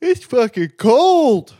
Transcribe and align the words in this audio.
It's 0.00 0.24
fucking 0.24 0.72
cold. 0.78 1.54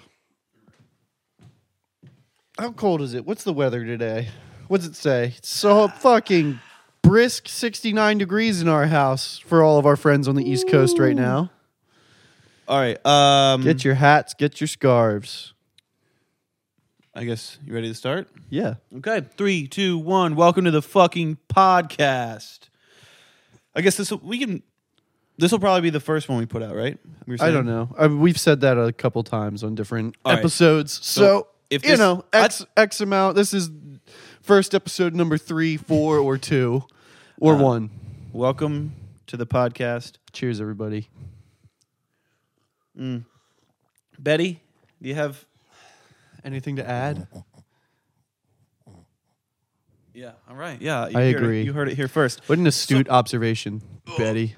How 2.58 2.72
cold 2.72 3.02
is 3.02 3.14
it? 3.14 3.26
What's 3.26 3.44
the 3.44 3.52
weather 3.52 3.84
today? 3.84 4.28
What's 4.68 4.86
it 4.86 4.94
say? 4.96 5.34
It's 5.38 5.48
so 5.48 5.88
fucking 5.88 6.60
brisk 7.02 7.48
69 7.48 8.18
degrees 8.18 8.60
in 8.60 8.68
our 8.68 8.86
house 8.86 9.38
for 9.38 9.62
all 9.62 9.78
of 9.78 9.86
our 9.86 9.96
friends 9.96 10.28
on 10.28 10.34
the 10.36 10.48
East 10.48 10.68
Coast 10.68 10.98
right 10.98 11.16
now. 11.16 11.50
All 12.68 12.78
right. 12.78 13.04
Um, 13.06 13.62
Get 13.62 13.84
your 13.84 13.94
hats, 13.94 14.34
get 14.34 14.60
your 14.60 14.68
scarves. 14.68 15.54
I 17.14 17.24
guess 17.24 17.58
you 17.64 17.74
ready 17.74 17.88
to 17.88 17.94
start? 17.94 18.28
Yeah. 18.50 18.74
Okay. 18.98 19.22
Three, 19.36 19.66
two, 19.66 19.98
one. 19.98 20.36
Welcome 20.36 20.64
to 20.66 20.70
the 20.70 20.82
fucking 20.82 21.38
podcast. 21.52 22.68
I 23.74 23.80
guess 23.80 23.96
this 23.96 24.12
we 24.12 24.38
can. 24.38 24.62
This 25.38 25.52
will 25.52 25.60
probably 25.60 25.82
be 25.82 25.90
the 25.90 26.00
first 26.00 26.28
one 26.28 26.38
we 26.38 26.46
put 26.46 26.62
out, 26.64 26.74
right? 26.74 26.98
We 27.26 27.32
were 27.32 27.36
I 27.36 27.46
saying? 27.46 27.54
don't 27.54 27.66
know. 27.66 27.94
I, 27.96 28.08
we've 28.08 28.38
said 28.38 28.60
that 28.62 28.76
a 28.76 28.92
couple 28.92 29.22
times 29.22 29.62
on 29.62 29.76
different 29.76 30.16
All 30.24 30.32
right. 30.32 30.38
episodes. 30.40 30.98
So, 31.06 31.46
if 31.70 31.84
you 31.84 31.90
this- 31.92 32.00
know, 32.00 32.24
X 32.32 32.64
X 32.76 33.00
amount. 33.00 33.36
This 33.36 33.54
is 33.54 33.70
first 34.42 34.74
episode 34.74 35.14
number 35.14 35.38
three, 35.38 35.76
four, 35.76 36.18
or 36.18 36.38
two, 36.38 36.82
or 37.38 37.54
Uh, 37.54 37.58
one. 37.62 37.90
Welcome 38.32 38.94
to 39.28 39.36
the 39.36 39.46
podcast. 39.46 40.14
Cheers, 40.32 40.60
everybody. 40.60 41.08
Betty, 44.18 44.60
do 45.00 45.08
you 45.08 45.14
have? 45.14 45.44
Anything 46.44 46.76
to 46.76 46.88
add? 46.88 47.28
Yeah. 50.14 50.32
All 50.48 50.56
right. 50.56 50.80
Yeah. 50.80 51.06
You 51.08 51.18
I 51.18 51.20
heard 51.22 51.28
it- 51.28 51.36
agree. 51.36 51.62
you 51.62 51.72
heard 51.72 51.88
it 51.88 51.94
here 51.96 52.08
first. 52.08 52.40
What 52.48 52.58
an 52.58 52.66
astute 52.66 53.08
observation, 53.08 53.82
Betty. 54.16 54.56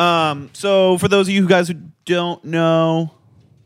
Um, 0.00 0.50
so 0.52 0.96
for 0.98 1.08
those 1.08 1.28
of 1.28 1.34
you 1.34 1.46
guys 1.46 1.68
who 1.68 1.74
don't 2.06 2.42
know, 2.44 3.12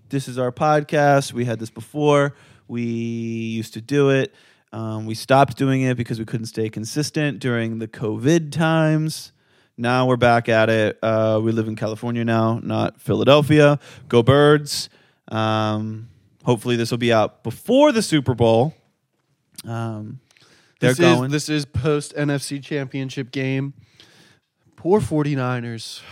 this 0.08 0.26
is 0.28 0.38
our 0.38 0.50
podcast. 0.52 1.32
We 1.32 1.44
had 1.44 1.58
this 1.58 1.70
before. 1.70 2.34
We 2.66 2.82
used 2.82 3.74
to 3.74 3.80
do 3.80 4.10
it. 4.10 4.34
Um, 4.72 5.06
we 5.06 5.14
stopped 5.14 5.56
doing 5.56 5.82
it 5.82 5.96
because 5.96 6.18
we 6.18 6.24
couldn't 6.24 6.46
stay 6.46 6.68
consistent 6.68 7.38
during 7.38 7.78
the 7.78 7.86
COVID 7.86 8.50
times. 8.50 9.32
Now 9.76 10.06
we're 10.06 10.16
back 10.16 10.48
at 10.48 10.68
it. 10.70 10.98
Uh, 11.02 11.40
we 11.42 11.52
live 11.52 11.68
in 11.68 11.76
California 11.76 12.24
now, 12.24 12.58
not 12.62 13.00
Philadelphia. 13.00 13.78
Go 14.08 14.22
Birds. 14.22 14.88
Um, 15.28 16.08
hopefully, 16.44 16.76
this 16.76 16.90
will 16.90 16.98
be 16.98 17.12
out 17.12 17.44
before 17.44 17.92
the 17.92 18.02
Super 18.02 18.34
Bowl. 18.34 18.74
Um, 19.64 20.20
they're 20.80 20.90
This 20.90 20.98
going. 20.98 21.26
is 21.26 21.30
this 21.32 21.48
is 21.48 21.64
post 21.64 22.14
NFC 22.16 22.62
championship 22.62 23.30
game. 23.30 23.74
Poor 24.76 25.00
49ers. 25.00 26.02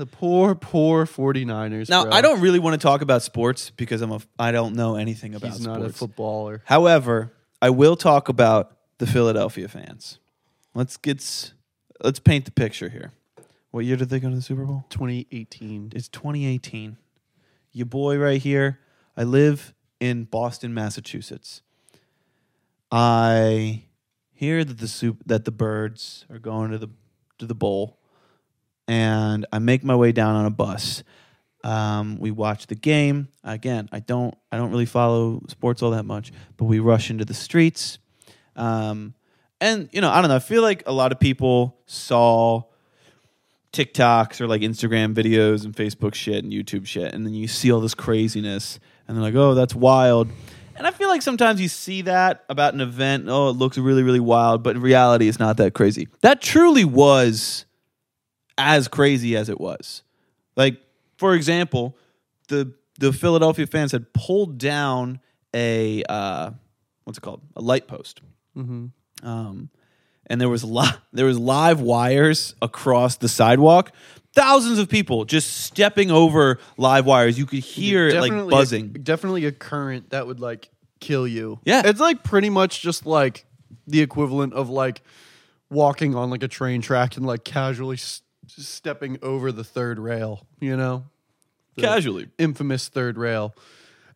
The 0.00 0.06
poor, 0.06 0.54
poor 0.54 1.04
49ers. 1.04 1.90
now, 1.90 2.04
bro. 2.04 2.12
I 2.12 2.22
don't 2.22 2.40
really 2.40 2.58
want 2.58 2.72
to 2.72 2.82
talk 2.82 3.02
about 3.02 3.20
sports 3.20 3.68
because 3.68 4.00
I'm 4.00 4.12
a 4.12 4.20
I 4.38 4.50
don't 4.50 4.74
know 4.74 4.96
anything 4.96 5.34
about 5.34 5.50
He's 5.50 5.60
not 5.60 5.76
sports. 5.76 5.96
a 5.96 5.98
footballer. 5.98 6.62
However, 6.64 7.34
I 7.60 7.68
will 7.68 7.96
talk 7.96 8.30
about 8.30 8.78
the 8.96 9.06
Philadelphia 9.06 9.68
fans. 9.68 10.18
Let's 10.72 10.96
get 10.96 11.52
let's 12.02 12.18
paint 12.18 12.46
the 12.46 12.50
picture 12.50 12.88
here. 12.88 13.12
What 13.72 13.84
year 13.84 13.98
did 13.98 14.08
they 14.08 14.20
go 14.20 14.30
to 14.30 14.34
the 14.34 14.40
Super 14.40 14.64
Bowl? 14.64 14.86
2018. 14.88 15.92
It's 15.94 16.08
2018. 16.08 16.96
Your 17.72 17.84
boy 17.84 18.16
right 18.16 18.40
here. 18.40 18.78
I 19.18 19.24
live 19.24 19.74
in 20.00 20.24
Boston, 20.24 20.72
Massachusetts. 20.72 21.60
I 22.90 23.82
hear 24.32 24.64
that 24.64 24.78
the 24.78 24.88
soup 24.88 25.18
that 25.26 25.44
the 25.44 25.52
birds 25.52 26.24
are 26.30 26.38
going 26.38 26.70
to 26.70 26.78
the 26.78 26.88
to 27.38 27.44
the 27.44 27.54
bowl, 27.54 27.98
and 28.90 29.46
I 29.52 29.60
make 29.60 29.84
my 29.84 29.94
way 29.94 30.10
down 30.10 30.34
on 30.34 30.46
a 30.46 30.50
bus. 30.50 31.04
Um, 31.62 32.18
we 32.18 32.32
watch 32.32 32.66
the 32.66 32.74
game 32.74 33.28
again. 33.44 33.88
I 33.92 34.00
don't 34.00 34.36
I 34.50 34.56
don't 34.56 34.72
really 34.72 34.86
follow 34.86 35.42
sports 35.46 35.80
all 35.80 35.92
that 35.92 36.04
much, 36.04 36.32
but 36.56 36.64
we 36.64 36.80
rush 36.80 37.08
into 37.08 37.24
the 37.24 37.34
streets. 37.34 38.00
Um, 38.56 39.14
and 39.60 39.88
you 39.92 40.00
know 40.00 40.10
I 40.10 40.20
don't 40.20 40.28
know. 40.28 40.36
I 40.36 40.40
feel 40.40 40.62
like 40.62 40.82
a 40.86 40.92
lot 40.92 41.12
of 41.12 41.20
people 41.20 41.78
saw 41.86 42.64
TikToks 43.72 44.40
or 44.40 44.48
like 44.48 44.62
Instagram 44.62 45.14
videos 45.14 45.64
and 45.64 45.72
Facebook 45.72 46.14
shit 46.14 46.42
and 46.42 46.52
YouTube 46.52 46.84
shit, 46.84 47.14
and 47.14 47.24
then 47.24 47.32
you 47.32 47.46
see 47.46 47.70
all 47.70 47.80
this 47.80 47.94
craziness, 47.94 48.80
and 49.06 49.16
they're 49.16 49.22
like, 49.22 49.36
"Oh, 49.36 49.54
that's 49.54 49.74
wild." 49.74 50.28
And 50.74 50.84
I 50.84 50.90
feel 50.90 51.10
like 51.10 51.22
sometimes 51.22 51.60
you 51.60 51.68
see 51.68 52.02
that 52.02 52.44
about 52.48 52.74
an 52.74 52.80
event, 52.80 53.26
oh, 53.28 53.50
it 53.50 53.56
looks 53.56 53.76
really, 53.76 54.02
really 54.02 54.18
wild, 54.18 54.62
but 54.62 54.76
in 54.76 54.82
reality, 54.82 55.28
it's 55.28 55.38
not 55.38 55.58
that 55.58 55.74
crazy. 55.74 56.08
That 56.22 56.40
truly 56.40 56.86
was 56.86 57.66
as 58.60 58.88
crazy 58.88 59.36
as 59.36 59.48
it 59.48 59.60
was. 59.60 60.02
Like, 60.56 60.80
for 61.16 61.34
example, 61.34 61.96
the 62.48 62.72
the 62.98 63.12
Philadelphia 63.12 63.66
fans 63.66 63.92
had 63.92 64.12
pulled 64.12 64.58
down 64.58 65.20
a 65.54 66.02
uh, 66.08 66.50
what's 67.04 67.18
it 67.18 67.22
called, 67.22 67.42
a 67.56 67.60
light 67.60 67.86
post, 67.88 68.20
um, 69.22 69.70
and 70.26 70.40
there 70.40 70.48
was 70.48 70.64
li- 70.64 70.90
there 71.12 71.26
was 71.26 71.38
live 71.38 71.80
wires 71.80 72.54
across 72.62 73.16
the 73.16 73.28
sidewalk. 73.28 73.92
Thousands 74.32 74.78
of 74.78 74.88
people 74.88 75.24
just 75.24 75.62
stepping 75.64 76.10
over 76.10 76.58
live 76.76 77.04
wires. 77.04 77.36
You 77.38 77.46
could 77.46 77.58
hear 77.60 78.06
it 78.08 78.14
like 78.14 78.30
Definitely 78.30 78.50
buzzing. 78.52 78.84
A, 78.94 78.98
definitely 78.98 79.44
a 79.46 79.52
current 79.52 80.10
that 80.10 80.26
would 80.26 80.38
like 80.38 80.68
kill 81.00 81.26
you. 81.26 81.58
Yeah. 81.64 81.82
It's 81.84 81.98
like 81.98 82.22
pretty 82.22 82.48
much 82.48 82.80
just 82.80 83.06
like 83.06 83.44
the 83.88 84.00
equivalent 84.02 84.52
of 84.52 84.70
like 84.70 85.02
walking 85.68 86.14
on 86.14 86.30
like 86.30 86.44
a 86.44 86.48
train 86.48 86.80
track 86.80 87.16
and 87.16 87.26
like 87.26 87.42
casually 87.42 87.96
s- 87.96 88.22
stepping 88.58 89.18
over 89.22 89.52
the 89.52 89.64
third 89.64 89.98
rail, 89.98 90.46
you 90.60 90.76
know? 90.76 91.04
The 91.76 91.82
Casually. 91.82 92.28
Infamous 92.38 92.88
third 92.88 93.16
rail. 93.16 93.54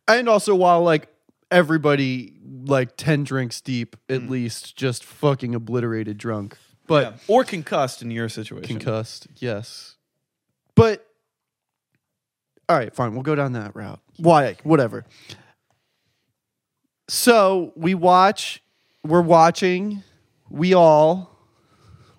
And 0.08 0.28
also 0.28 0.54
while 0.54 0.82
like 0.82 1.08
everybody 1.50 2.34
like 2.66 2.96
10 2.96 3.24
drinks 3.24 3.60
deep 3.60 3.96
at 4.08 4.22
hmm. 4.22 4.28
least 4.28 4.76
just 4.76 5.04
fucking 5.04 5.54
obliterated 5.54 6.18
drunk. 6.18 6.56
But 6.86 7.04
Yeah. 7.04 7.18
or 7.28 7.44
concussed 7.44 8.02
in 8.02 8.10
your 8.10 8.28
situation. 8.28 8.76
concussed, 8.76 9.28
yes. 9.36 9.96
But 10.74 11.06
all 12.68 12.76
right, 12.76 12.94
fine, 12.94 13.14
we'll 13.14 13.22
go 13.22 13.34
down 13.34 13.52
that 13.52 13.74
route. 13.74 14.00
Why? 14.18 14.56
Whatever. 14.62 15.04
So 17.08 17.72
we 17.76 17.94
watch. 17.94 18.62
We're 19.02 19.20
watching. 19.20 20.02
We 20.48 20.72
all, 20.72 21.34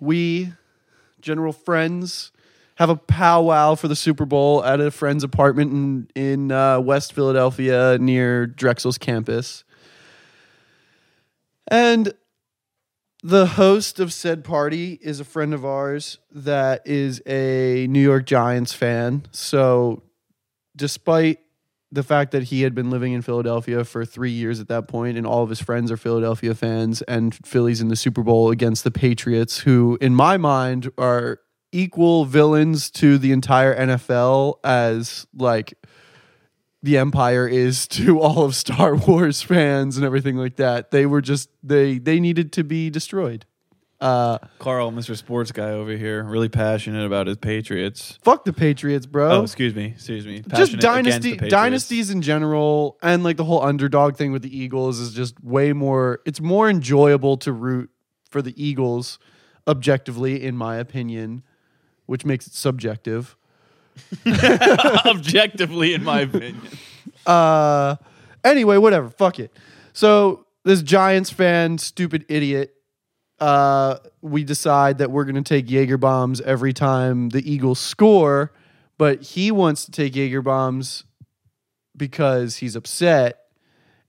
we, 0.00 0.52
general 1.26 1.52
friends, 1.52 2.30
have 2.76 2.88
a 2.88 2.96
powwow 2.96 3.74
for 3.74 3.88
the 3.88 3.96
Super 3.96 4.24
Bowl 4.24 4.64
at 4.64 4.80
a 4.80 4.92
friend's 4.92 5.24
apartment 5.24 5.72
in 5.72 6.08
in 6.14 6.52
uh, 6.52 6.78
West 6.78 7.12
Philadelphia 7.12 7.98
near 8.00 8.46
Drexel's 8.46 8.96
campus. 8.96 9.64
And 11.68 12.14
the 13.24 13.46
host 13.46 13.98
of 13.98 14.12
said 14.12 14.44
party 14.44 15.00
is 15.02 15.18
a 15.18 15.24
friend 15.24 15.52
of 15.52 15.64
ours 15.64 16.18
that 16.30 16.86
is 16.86 17.20
a 17.26 17.88
New 17.88 18.00
York 18.00 18.24
Giants 18.24 18.72
fan. 18.72 19.24
So, 19.32 20.04
despite 20.76 21.40
the 21.92 22.02
fact 22.02 22.32
that 22.32 22.44
he 22.44 22.62
had 22.62 22.74
been 22.74 22.90
living 22.90 23.12
in 23.12 23.22
Philadelphia 23.22 23.84
for 23.84 24.04
three 24.04 24.30
years 24.30 24.60
at 24.60 24.68
that 24.68 24.88
point, 24.88 25.16
and 25.16 25.26
all 25.26 25.42
of 25.42 25.48
his 25.48 25.60
friends 25.60 25.90
are 25.90 25.96
Philadelphia 25.96 26.54
fans, 26.54 27.02
and 27.02 27.34
Phillies 27.46 27.80
in 27.80 27.88
the 27.88 27.96
Super 27.96 28.22
Bowl 28.22 28.50
against 28.50 28.84
the 28.84 28.90
Patriots, 28.90 29.60
who, 29.60 29.96
in 30.00 30.14
my 30.14 30.36
mind, 30.36 30.90
are 30.98 31.40
equal 31.72 32.24
villains 32.24 32.90
to 32.90 33.18
the 33.18 33.32
entire 33.32 33.76
NFL 33.76 34.54
as 34.64 35.26
like 35.34 35.74
the 36.82 36.98
empire 36.98 37.46
is 37.46 37.86
to 37.88 38.20
all 38.20 38.44
of 38.44 38.54
Star 38.54 38.96
Wars 38.96 39.42
fans 39.42 39.96
and 39.96 40.06
everything 40.06 40.36
like 40.36 40.56
that. 40.56 40.90
They 40.90 41.06
were 41.06 41.20
just 41.20 41.50
they 41.62 41.98
they 41.98 42.20
needed 42.20 42.52
to 42.54 42.64
be 42.64 42.90
destroyed. 42.90 43.46
Uh 44.00 44.38
Karl, 44.58 44.92
Mr. 44.92 45.16
Sports 45.16 45.52
Guy 45.52 45.70
over 45.70 45.92
here, 45.96 46.22
really 46.22 46.48
passionate 46.50 47.06
about 47.06 47.26
his 47.26 47.36
Patriots. 47.38 48.18
fuck 48.22 48.44
the 48.44 48.52
Patriots, 48.52 49.06
bro. 49.06 49.30
Oh, 49.30 49.42
excuse 49.42 49.74
me, 49.74 49.86
excuse 49.86 50.26
me. 50.26 50.40
just 50.40 50.78
Passionate 50.78 50.84
against 50.84 51.22
dynasty 51.22 51.36
dynasties 51.48 52.10
in 52.10 52.20
general 52.22 52.98
and 53.02 53.24
like 53.24 53.36
the 53.38 53.44
whole 53.44 53.62
underdog 53.62 54.16
thing 54.16 54.32
with 54.32 54.42
the 54.42 54.54
Eagles 54.56 55.00
is 55.00 55.14
just 55.14 55.42
way 55.42 55.72
more 55.72 56.20
it's 56.26 56.40
more 56.40 56.68
enjoyable 56.68 57.36
to 57.38 57.52
root 57.52 57.90
for 58.28 58.42
the 58.42 58.52
Eagles 58.62 59.18
objectively 59.66 60.44
in 60.44 60.56
my 60.56 60.76
opinion, 60.76 61.42
which 62.04 62.24
makes 62.24 62.46
it 62.46 62.52
subjective. 62.52 63.36
objectively, 65.06 65.94
in 65.94 66.04
my 66.04 66.20
opinion. 66.20 66.60
Uh, 67.24 67.96
anyway, 68.44 68.76
whatever. 68.76 69.08
Fuck 69.10 69.40
it. 69.40 69.52
So 69.92 70.46
this 70.64 70.80
Giants 70.82 71.30
fan, 71.30 71.78
stupid 71.78 72.24
idiot. 72.28 72.75
Uh, 73.38 73.98
we 74.22 74.44
decide 74.44 74.98
that 74.98 75.10
we're 75.10 75.24
gonna 75.24 75.42
take 75.42 75.70
Jaeger 75.70 75.98
bombs 75.98 76.40
every 76.40 76.72
time 76.72 77.28
the 77.30 77.50
Eagles 77.50 77.78
score, 77.78 78.52
but 78.98 79.22
he 79.22 79.50
wants 79.50 79.84
to 79.84 79.90
take 79.90 80.16
Jaeger 80.16 80.42
bombs 80.42 81.04
because 81.96 82.56
he's 82.56 82.76
upset, 82.76 83.44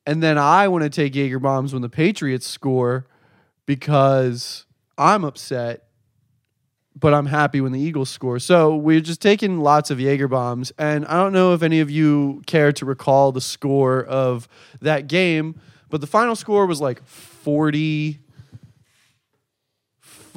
and 0.06 0.24
then 0.24 0.38
I 0.38 0.68
want 0.68 0.84
to 0.84 0.90
take 0.90 1.16
Jaeger 1.16 1.40
bombs 1.40 1.74
when 1.74 1.82
the 1.82 1.90
Patriots 1.90 2.48
score 2.48 3.06
because 3.66 4.66
I'm 4.98 5.24
upset 5.26 5.88
but 7.00 7.14
I'm 7.14 7.28
happy 7.28 7.62
when 7.62 7.72
the 7.72 7.80
Eagles 7.80 8.10
score. 8.10 8.40
So 8.40 8.76
we're 8.76 9.02
just 9.02 9.22
taking 9.22 9.60
lots 9.60 9.92
of 9.92 10.00
Jaeger 10.00 10.28
bombs, 10.28 10.72
and 10.78 11.06
I 11.06 11.18
don't 11.18 11.34
know 11.34 11.54
if 11.54 11.62
any 11.62 11.80
of 11.80 11.92
you 11.92 12.42
care 12.48 12.72
to 12.74 12.86
recall 12.86 13.32
the 13.32 13.42
score 13.42 14.04
of 14.04 14.48
that 14.82 15.08
game, 15.08 15.60
but 15.90 16.02
the 16.02 16.08
final 16.08 16.36
score 16.36 16.66
was 16.66 16.82
like 16.82 17.06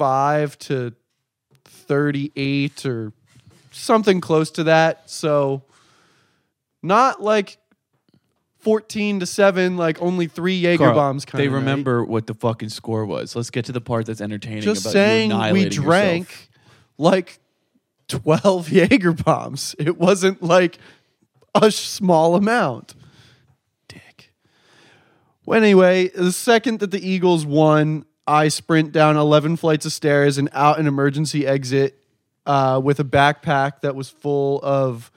45 0.01 0.57
to 0.59 0.93
38 1.65 2.85
or 2.85 3.13
something 3.71 4.21
close 4.21 4.51
to 4.51 4.63
that. 4.65 5.09
So 5.09 5.63
not 6.81 7.21
like 7.21 7.57
14 8.59 9.19
to 9.21 9.25
7 9.25 9.77
like 9.77 10.01
only 10.01 10.27
3 10.27 10.55
Jaeger 10.55 10.85
Karl, 10.85 10.95
bombs 10.95 11.25
kind 11.25 11.41
They 11.41 11.47
of 11.47 11.53
remember 11.53 12.03
what 12.03 12.27
the 12.27 12.33
fucking 12.33 12.69
score 12.69 13.05
was. 13.05 13.35
Let's 13.35 13.49
get 13.49 13.65
to 13.65 13.71
the 13.71 13.81
part 13.81 14.05
that's 14.05 14.21
entertaining. 14.21 14.61
just 14.61 14.81
about 14.81 14.91
saying 14.93 15.53
we 15.53 15.69
drank 15.69 16.29
yourself. 16.29 16.49
like 16.97 17.39
12 18.07 18.69
Jaeger 18.71 19.13
bombs. 19.13 19.75
It 19.79 19.97
wasn't 19.97 20.41
like 20.41 20.77
a 21.53 21.71
small 21.71 22.35
amount. 22.35 22.95
Dick. 23.87 24.33
Well, 25.45 25.61
anyway, 25.61 26.09
the 26.09 26.31
second 26.31 26.79
that 26.79 26.91
the 26.91 27.07
Eagles 27.07 27.45
won, 27.45 28.05
I 28.31 28.47
sprint 28.47 28.93
down 28.93 29.17
11 29.17 29.57
flights 29.57 29.85
of 29.85 29.91
stairs 29.91 30.37
and 30.37 30.47
out 30.53 30.79
an 30.79 30.87
emergency 30.87 31.45
exit 31.45 32.01
uh, 32.45 32.79
with 32.81 33.01
a 33.01 33.03
backpack 33.03 33.81
that 33.81 33.93
was 33.93 34.09
full 34.09 34.61
of 34.63 35.11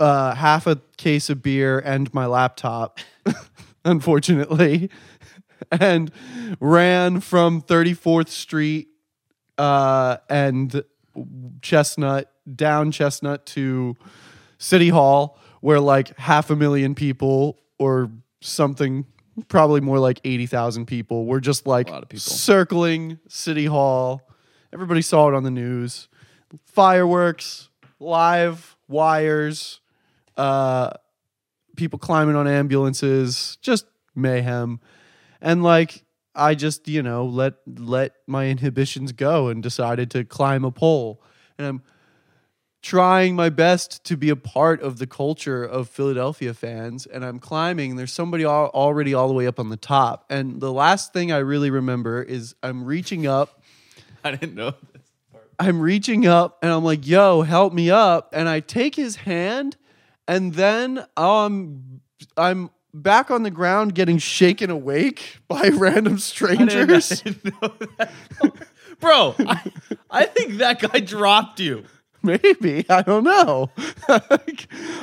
uh, 0.00 0.34
half 0.34 0.66
a 0.66 0.80
case 0.96 1.28
of 1.28 1.42
beer 1.42 1.78
and 1.78 2.12
my 2.14 2.24
laptop, 2.24 2.98
unfortunately, 3.84 4.88
and 5.70 6.10
ran 6.60 7.20
from 7.20 7.60
34th 7.60 8.28
Street 8.28 8.88
uh, 9.58 10.16
and 10.30 10.82
Chestnut 11.60 12.32
down 12.56 12.90
Chestnut 12.90 13.44
to 13.44 13.98
City 14.56 14.88
Hall, 14.88 15.38
where 15.60 15.78
like 15.78 16.16
half 16.16 16.48
a 16.48 16.56
million 16.56 16.94
people 16.94 17.60
or 17.78 18.10
something, 18.40 19.04
probably 19.48 19.80
more 19.80 19.98
like 19.98 20.20
80,000 20.24 20.86
people, 20.86 21.26
were 21.26 21.40
just 21.40 21.66
like 21.66 21.88
lot 21.88 22.02
of 22.02 22.08
people. 22.08 22.20
circling 22.20 23.18
City 23.28 23.66
Hall. 23.66 24.22
Everybody 24.72 25.02
saw 25.02 25.28
it 25.28 25.34
on 25.34 25.42
the 25.42 25.50
news. 25.50 26.08
Fireworks, 26.66 27.68
live 27.98 28.76
wires, 28.88 29.80
uh, 30.36 30.90
people 31.76 31.98
climbing 31.98 32.36
on 32.36 32.46
ambulances, 32.46 33.58
just 33.62 33.86
mayhem. 34.14 34.80
And 35.40 35.62
like 35.62 36.04
I 36.34 36.54
just, 36.54 36.88
you 36.88 37.02
know, 37.02 37.24
let 37.24 37.54
let 37.66 38.12
my 38.26 38.46
inhibitions 38.46 39.12
go 39.12 39.48
and 39.48 39.62
decided 39.62 40.10
to 40.12 40.24
climb 40.24 40.64
a 40.64 40.70
pole. 40.70 41.22
And 41.58 41.66
I'm 41.66 41.82
trying 42.82 43.36
my 43.36 43.48
best 43.48 44.02
to 44.04 44.16
be 44.16 44.28
a 44.28 44.34
part 44.36 44.82
of 44.82 44.98
the 44.98 45.06
culture 45.06 45.64
of 45.64 45.88
Philadelphia 45.88 46.52
fans 46.52 47.06
and 47.06 47.24
I'm 47.24 47.38
climbing 47.38 47.94
there's 47.96 48.12
somebody 48.12 48.42
al- 48.44 48.70
already 48.74 49.14
all 49.14 49.28
the 49.28 49.34
way 49.34 49.46
up 49.46 49.60
on 49.60 49.68
the 49.68 49.76
top 49.76 50.24
and 50.28 50.60
the 50.60 50.72
last 50.72 51.12
thing 51.12 51.30
I 51.30 51.38
really 51.38 51.70
remember 51.70 52.22
is 52.22 52.54
I'm 52.62 52.84
reaching 52.84 53.26
up 53.26 53.62
I 54.24 54.32
didn't 54.32 54.54
know. 54.56 54.72
This. 54.92 55.02
part. 55.32 55.48
I'm 55.60 55.80
reaching 55.80 56.26
up 56.26 56.58
and 56.62 56.72
I'm 56.72 56.84
like, 56.84 57.06
yo, 57.06 57.42
help 57.42 57.72
me 57.72 57.90
up. 57.90 58.30
And 58.32 58.48
I 58.48 58.60
take 58.60 58.94
his 58.96 59.16
hand 59.16 59.76
and 60.26 60.54
then 60.54 61.04
um 61.16 62.00
I'm 62.36 62.70
back 62.94 63.30
on 63.30 63.42
the 63.44 63.50
ground 63.50 63.94
getting 63.94 64.18
shaken 64.18 64.70
awake 64.70 65.38
by 65.48 65.68
random 65.68 66.14
I 66.14 66.18
strangers. 66.18 67.22
didn't, 67.22 67.42
I 67.46 67.50
didn't 67.50 67.62
know 67.62 67.86
that. 67.98 68.12
Bro, 69.00 69.34
I, 69.40 69.72
I 70.10 70.24
think 70.26 70.54
that 70.58 70.80
guy 70.80 71.00
dropped 71.00 71.58
you. 71.60 71.84
Maybe. 72.24 72.84
I 72.88 73.02
don't 73.02 73.24
know. 73.24 73.70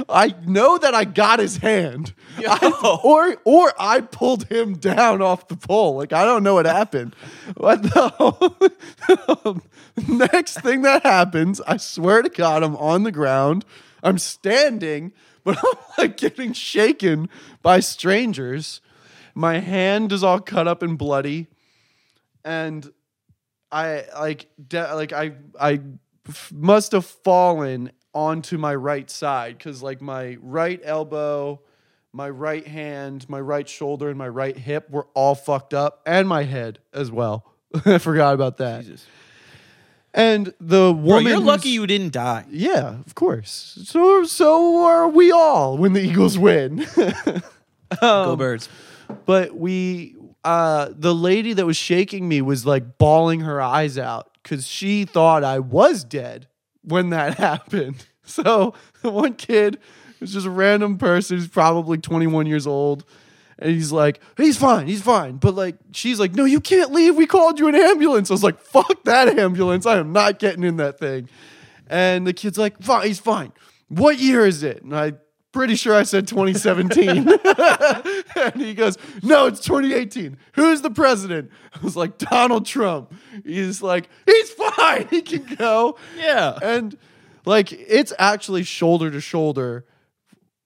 I 0.10 0.34
know 0.46 0.78
that 0.78 0.94
I 0.96 1.04
got 1.06 1.40
his 1.40 1.58
hand. 1.58 2.14
I- 2.38 3.00
or 3.04 3.38
or 3.44 3.74
I 3.78 4.02
pulled 4.02 4.46
him 4.46 4.76
down 4.78 5.22
off 5.22 5.48
the 5.48 5.58
pole. 5.58 5.98
Like 5.98 6.14
I 6.14 6.24
don't 6.24 6.44
know 6.44 6.54
what 6.56 6.66
happened. 6.66 7.16
But 7.58 7.84
the 7.84 9.62
next 10.08 10.62
thing 10.62 10.82
that 10.84 11.04
happens, 11.04 11.60
I 11.62 11.78
swear 11.78 12.22
to 12.22 12.30
God, 12.30 12.64
I'm 12.64 12.76
on 12.78 13.04
the 13.04 13.12
ground. 13.12 13.66
I'm 14.02 14.18
standing, 14.18 15.12
but 15.44 15.58
I'm 15.58 15.78
like 15.98 16.18
getting 16.18 16.54
shaken 16.54 17.30
by 17.62 17.82
strangers. 17.82 18.80
My 19.36 19.60
hand 19.60 20.12
is 20.12 20.24
all 20.24 20.40
cut 20.40 20.68
up 20.68 20.82
and 20.82 20.98
bloody. 20.98 21.48
And 22.46 22.90
I 23.72 24.06
like 24.18 24.48
de- 24.66 24.96
like 24.96 25.12
I 25.14 25.34
I 25.60 25.82
f- 26.30 26.52
must 26.54 26.92
have 26.94 27.06
fallen 27.06 27.92
onto 28.14 28.58
my 28.58 28.74
right 28.76 29.10
side 29.10 29.58
because 29.58 29.84
like 29.84 30.02
my 30.02 30.38
right 30.42 30.80
elbow, 30.84 31.62
my 32.14 32.30
right 32.30 32.66
hand, 32.66 33.28
my 33.30 33.40
right 33.40 33.68
shoulder, 33.70 34.10
and 34.10 34.18
my 34.18 34.28
right 34.28 34.58
hip 34.58 34.90
were 34.90 35.08
all 35.14 35.36
fucked 35.36 35.74
up, 35.74 36.02
and 36.06 36.28
my 36.28 36.44
head 36.44 36.80
as 36.94 37.12
well. 37.12 37.46
I 37.86 37.98
forgot 38.00 38.34
about 38.34 38.58
that. 38.58 38.84
Jesus. 38.86 39.06
And 40.12 40.48
the 40.60 40.92
Bro, 40.92 40.94
woman, 40.94 41.26
you're 41.28 41.36
who's- 41.36 41.46
lucky 41.46 41.70
you 41.70 41.86
didn't 41.86 42.14
die. 42.14 42.46
yeah, 42.50 42.96
of 43.06 43.14
course. 43.14 43.78
So 43.84 44.24
so 44.24 44.84
are 44.86 45.08
we 45.08 45.32
all 45.32 45.78
when 45.78 45.94
the 45.94 46.02
Eagles 46.02 46.38
win. 46.38 46.88
Go 48.02 48.36
birds. 48.36 48.70
but 49.26 49.56
we 49.56 50.16
uh 50.44 50.90
the 50.96 51.14
lady 51.14 51.54
that 51.54 51.66
was 51.66 51.78
shaking 51.78 52.28
me 52.28 52.42
was 52.42 52.66
like 52.66 52.98
bawling 52.98 53.42
her 53.42 53.62
eyes 53.62 53.98
out 53.98 54.39
because 54.50 54.68
she 54.68 55.06
thought 55.06 55.44
i 55.44 55.60
was 55.60 56.04
dead 56.04 56.48
when 56.82 57.10
that 57.12 57.36
happened. 57.38 58.06
So 58.24 58.74
one 59.02 59.34
kid 59.36 59.80
was 60.20 60.34
just 60.34 60.46
a 60.46 60.52
random 60.52 60.98
person 60.98 61.38
who's 61.38 61.48
probably 61.48 61.98
21 61.98 62.46
years 62.46 62.68
old 62.68 63.06
and 63.58 63.72
he's 63.72 63.92
like 63.92 64.22
he's 64.38 64.58
fine 64.58 64.88
he's 64.88 65.02
fine. 65.02 65.38
But 65.38 65.56
like 65.56 65.76
she's 65.92 66.20
like 66.20 66.34
no 66.34 66.46
you 66.46 66.60
can't 66.60 66.92
leave. 66.92 67.16
We 67.16 67.28
called 67.28 67.60
you 67.60 67.68
an 67.68 67.76
ambulance. 67.76 68.30
I 68.32 68.34
was 68.34 68.44
like 68.44 68.60
fuck 68.60 69.04
that 69.04 69.40
ambulance. 69.40 69.86
I 69.86 69.98
am 69.98 70.12
not 70.12 70.40
getting 70.40 70.64
in 70.64 70.78
that 70.78 71.00
thing. 71.00 71.30
And 71.88 72.26
the 72.26 72.34
kid's 72.34 72.58
like 72.58 72.82
fine 72.82 73.08
he's 73.08 73.20
fine. 73.20 73.52
What 73.88 74.20
year 74.20 74.46
is 74.46 74.64
it? 74.64 74.84
And 74.84 74.96
i 74.96 75.14
pretty 75.52 75.76
sure 75.76 75.96
i 75.96 76.04
said 76.04 76.28
2017 76.28 77.28
and 78.36 78.62
he 78.62 78.74
goes, 78.74 78.98
No, 79.24 79.46
it's 79.48 79.60
2018. 79.62 80.38
Who's 80.54 80.82
the 80.82 80.92
president? 80.92 81.52
I 81.74 81.80
was 81.84 81.96
like, 81.96 82.18
Donald 82.18 82.66
Trump. 82.66 83.14
He's 83.46 83.82
like, 83.82 84.10
He's 84.26 84.50
fine. 84.52 85.08
He 85.10 85.22
can 85.22 85.56
go. 85.56 85.98
Yeah. 86.18 86.58
And 86.62 86.98
like, 87.46 87.72
it's 87.72 88.14
actually 88.20 88.64
shoulder 88.64 89.12
to 89.12 89.22
shoulder. 89.22 89.86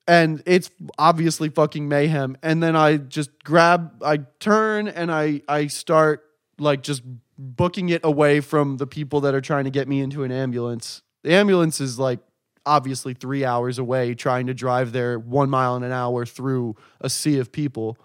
And 0.08 0.44
it's 0.46 0.70
obviously 0.98 1.50
fucking 1.50 1.88
mayhem. 1.88 2.38
And 2.44 2.62
then 2.62 2.76
I 2.76 2.98
just 2.98 3.44
grab, 3.44 4.04
I 4.04 4.18
turn 4.40 4.88
and 4.90 5.12
I, 5.12 5.42
I 5.48 5.68
start 5.68 6.26
like 6.60 6.84
just 6.84 7.04
booking 7.38 7.90
it 7.90 8.02
away 8.04 8.42
from 8.42 8.78
the 8.78 8.88
people 8.88 9.22
that 9.22 9.34
are 9.34 9.42
trying 9.42 9.64
to 9.64 9.72
get 9.72 9.88
me 9.88 10.02
into 10.02 10.24
an 10.24 10.32
ambulance. 10.32 11.02
The 11.24 11.34
ambulance 11.34 11.80
is 11.80 11.98
like 11.98 12.20
obviously 12.66 13.14
three 13.14 13.44
hours 13.46 13.80
away 13.80 14.14
trying 14.16 14.48
to 14.48 14.54
drive 14.54 14.92
there 14.92 15.20
one 15.20 15.50
mile 15.50 15.76
in 15.76 15.84
an 15.84 15.92
hour 15.92 16.26
through 16.26 16.76
a 17.02 17.10
sea 17.10 17.40
of 17.40 17.52
people. 17.52 17.98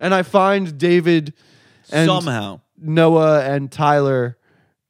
And 0.00 0.14
I 0.14 0.22
find 0.22 0.76
David 0.78 1.32
and 1.90 2.06
Somehow. 2.08 2.60
Noah 2.78 3.42
and 3.44 3.70
Tyler 3.70 4.36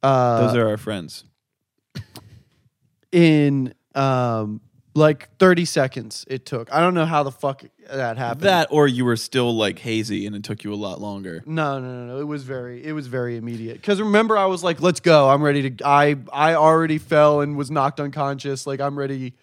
uh, 0.02 0.46
Those 0.46 0.56
are 0.56 0.68
our 0.68 0.76
friends. 0.76 1.24
in 3.12 3.74
um, 3.94 4.60
like 4.94 5.28
30 5.38 5.64
seconds 5.64 6.24
it 6.28 6.46
took. 6.46 6.72
I 6.72 6.80
don't 6.80 6.94
know 6.94 7.04
how 7.04 7.22
the 7.24 7.32
fuck 7.32 7.64
that 7.90 8.16
happened. 8.16 8.42
That 8.42 8.68
or 8.70 8.86
you 8.86 9.04
were 9.04 9.16
still 9.16 9.54
like 9.54 9.80
hazy 9.80 10.26
and 10.26 10.34
it 10.36 10.44
took 10.44 10.64
you 10.64 10.72
a 10.72 10.76
lot 10.76 11.00
longer. 11.00 11.42
No, 11.46 11.80
no, 11.80 11.86
no, 11.92 12.06
no. 12.14 12.20
It 12.20 12.26
was 12.26 12.44
very, 12.44 12.84
it 12.84 12.92
was 12.92 13.08
very 13.08 13.36
immediate. 13.36 13.74
Because 13.74 14.00
remember, 14.00 14.38
I 14.38 14.46
was 14.46 14.62
like, 14.62 14.80
"Let's 14.80 15.00
go! 15.00 15.28
I'm 15.28 15.42
ready 15.42 15.70
to." 15.70 15.86
I, 15.86 16.16
I 16.32 16.54
already 16.54 16.98
fell 16.98 17.40
and 17.40 17.56
was 17.56 17.70
knocked 17.70 18.00
unconscious. 18.00 18.66
Like 18.66 18.80
I'm 18.80 18.96
ready 18.98 19.34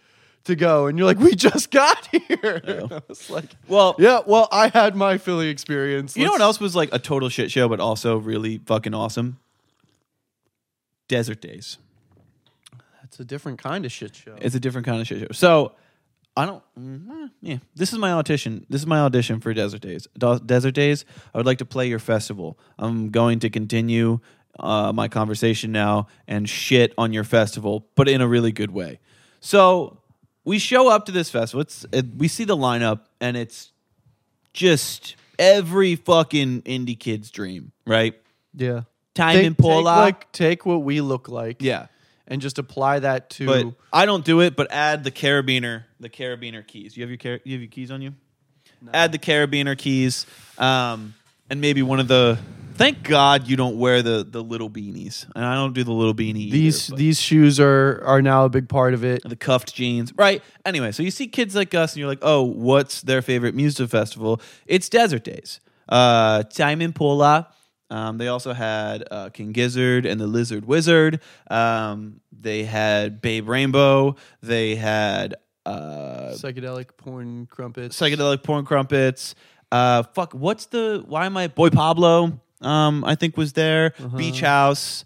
to 0.46 0.56
go. 0.56 0.88
And 0.88 0.98
you're 0.98 1.06
like, 1.06 1.20
"We 1.20 1.36
just 1.36 1.70
got 1.70 2.08
here." 2.12 2.62
I 2.92 3.02
was 3.08 3.30
like, 3.30 3.50
Well, 3.68 3.96
"Yeah, 4.00 4.22
well, 4.26 4.48
I 4.52 4.70
had 4.70 4.96
my 4.96 5.18
Philly 5.18 5.50
experience." 5.50 6.16
you 6.16 6.26
know 6.26 6.32
what 6.32 6.42
else 6.42 6.60
was 6.60 6.76
like 6.76 6.90
a 6.94 7.00
total 7.00 7.30
shit 7.30 7.52
show, 7.52 7.68
but 7.68 7.80
also 7.80 8.18
really 8.18 8.60
fucking 8.60 8.94
awesome? 8.94 9.38
Desert 11.08 11.42
Daze. 11.42 11.78
It's 13.12 13.20
a 13.20 13.26
different 13.26 13.60
kind 13.60 13.84
of 13.86 13.92
shit 13.92 14.16
show. 14.16 14.36
It's 14.40 14.56
a 14.56 14.60
different 14.60 14.88
kind 14.88 15.02
of 15.02 15.06
shit 15.08 15.20
show. 15.20 15.28
So 15.34 15.74
I 16.38 16.46
don't. 16.46 16.64
mm, 16.80 17.10
eh, 17.26 17.28
Yeah, 17.42 17.58
this 17.76 17.92
is 17.92 18.00
my 18.00 18.14
audition. 18.14 18.66
This 18.70 18.80
is 18.80 18.88
my 18.88 19.00
audition 19.02 19.42
for 19.42 19.54
Desert 19.54 19.82
Daze. 19.82 20.08
Do- 20.18 20.40
Desert 20.40 20.72
Daze. 20.76 21.04
I 21.34 21.38
would 21.38 21.46
like 21.46 21.58
to 21.58 21.66
play 21.66 21.90
your 21.90 22.00
festival. 22.00 22.58
I'm 22.80 23.10
going 23.10 23.40
to 23.40 23.50
continue 23.50 24.22
uh, 24.58 24.94
my 24.94 25.10
conversation 25.10 25.74
now 25.74 26.08
and 26.26 26.48
shit 26.48 26.94
on 26.98 27.12
your 27.12 27.26
festival, 27.26 27.86
but 27.96 28.08
in 28.08 28.22
a 28.22 28.28
really 28.30 28.54
good 28.54 28.72
way. 28.72 29.00
So 29.42 29.98
we 30.46 30.58
show 30.58 30.88
up 30.88 31.06
to 31.08 31.12
this 31.12 31.30
festival. 31.30 31.62
It's 31.64 31.86
it, 31.92 32.06
we 32.16 32.30
see 32.30 32.46
the 32.46 32.56
lineup, 32.56 33.02
and 33.20 33.36
it's 33.36 33.74
just 34.54 35.18
every 35.38 35.98
fucking 35.98 36.62
indie 36.62 36.98
kid's 36.98 37.30
dream, 37.30 37.74
right? 37.86 38.16
yeah, 38.56 38.84
Time 39.16 39.36
Take- 39.36 39.46
in 39.48 39.56
Pola. 39.56 39.92
Take, 39.96 40.00
like 40.00 40.32
take 40.32 40.66
what 40.66 40.84
we 40.84 41.02
look 41.02 41.28
like, 41.28 41.62
yeah. 41.62 41.88
And 42.32 42.42
just 42.42 42.58
apply 42.58 43.00
that 43.00 43.30
to. 43.32 43.46
But 43.46 43.66
I 43.92 44.06
don't 44.06 44.24
do 44.24 44.40
it. 44.40 44.56
But 44.56 44.72
add 44.72 45.04
the 45.04 45.12
carabiner, 45.12 45.84
the 46.00 46.10
carabiner 46.10 46.66
keys. 46.66 46.96
You 46.96 47.04
have 47.04 47.10
your 47.10 47.18
car- 47.18 47.42
you 47.44 47.52
have 47.54 47.62
your 47.62 47.70
keys 47.70 47.92
on 47.92 48.02
you. 48.02 48.14
Add 48.94 49.12
the 49.12 49.20
carabiner 49.20 49.78
keys, 49.78 50.26
um, 50.58 51.14
and 51.50 51.62
maybe 51.62 51.84
one 51.84 52.00
of 52.00 52.08
the. 52.08 52.40
Thank 52.76 53.04
God 53.04 53.48
you 53.48 53.58
don't 53.58 53.78
wear 53.78 54.02
the 54.02 54.26
the 54.28 54.42
little 54.42 54.70
beanies, 54.70 55.26
and 55.36 55.46
I 55.46 55.56
don't 55.56 55.74
do 55.74 55.84
the 55.84 55.92
little 55.92 56.16
beanie. 56.16 56.50
these 56.50 56.90
but- 56.90 56.98
these 56.98 57.20
shoes 57.20 57.60
are 57.60 58.02
are 58.06 58.22
now 58.22 58.46
a 58.46 58.50
big 58.50 58.70
part 58.70 58.94
of 58.94 59.04
it. 59.04 59.22
the 59.28 59.36
cuffed 59.36 59.76
jeans, 59.76 60.14
right? 60.16 60.42
Anyway, 60.66 60.94
so 60.94 61.04
you 61.04 61.12
see 61.12 61.28
kids 61.28 61.54
like 61.54 61.76
us, 61.76 61.94
and 61.94 62.00
you're 62.00 62.08
like, 62.08 62.24
oh, 62.24 62.42
what's 62.44 63.02
their 63.02 63.22
favorite 63.22 63.54
music 63.56 63.90
festival? 63.90 64.42
It's 64.66 64.88
Desert 64.90 65.26
Daze. 65.26 65.60
Uh, 65.90 66.44
Tame 66.44 66.82
Impala. 66.82 67.50
Um, 67.92 68.18
they 68.18 68.30
also 68.30 68.54
had 68.54 69.04
uh, 69.12 69.30
King 69.30 69.52
Gizzard 69.52 70.06
and 70.06 70.20
the 70.20 70.26
Lizard 70.26 70.66
Wizard. 70.66 71.20
Um, 71.50 72.22
they 72.32 72.64
had 72.64 73.22
Babe 73.22 73.48
Rainbow. 73.50 74.16
They 74.42 74.76
had 74.76 75.36
uh, 75.66 76.32
Psychedelic 76.32 76.98
porn 76.98 77.46
crumpets. 77.48 78.00
psychedelic 78.00 78.42
porn 78.44 78.66
crumpets. 78.66 79.36
Uh, 79.72 80.04
fuck, 80.04 80.34
what's 80.34 80.66
the? 80.68 81.04
Why 81.06 81.26
am 81.26 81.38
I? 81.38 81.48
Boy 81.48 81.70
Pablo. 81.70 82.40
Um, 82.62 83.04
I 83.06 83.16
think 83.16 83.38
was 83.38 83.54
there. 83.54 83.94
Beach 84.16 84.40
House. 84.42 85.06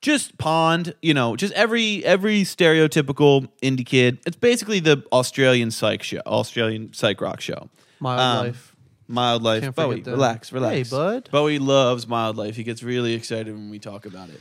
Just 0.00 0.38
Pond. 0.38 0.94
You 1.02 1.12
know, 1.12 1.36
just 1.36 1.52
every 1.54 2.04
every 2.04 2.42
stereotypical 2.42 3.48
indie 3.62 3.84
kid. 3.86 4.18
It's 4.26 4.36
basically 4.36 4.80
the 4.80 5.04
Australian 5.12 5.70
psych 5.70 6.02
show, 6.02 6.20
Australian 6.26 6.92
psych 6.92 7.20
rock 7.20 7.40
show. 7.40 7.68
Mild 8.00 8.20
Um, 8.20 8.46
life. 8.46 8.76
Mildlife. 9.08 9.62
Can't 9.62 9.74
forget 9.74 9.88
Bowie, 9.88 10.00
them. 10.02 10.12
relax, 10.14 10.52
relax. 10.52 10.74
Hey, 10.90 10.96
bud. 10.96 11.28
Bowie 11.32 11.58
loves 11.58 12.06
mildlife. 12.06 12.54
He 12.56 12.62
gets 12.62 12.82
really 12.82 13.14
excited 13.14 13.52
when 13.52 13.70
we 13.70 13.78
talk 13.78 14.04
about 14.06 14.28
it. 14.28 14.40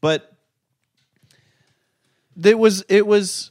But 0.00 0.30
It 2.42 2.58
was 2.58 2.84
it 2.88 3.06
was 3.06 3.50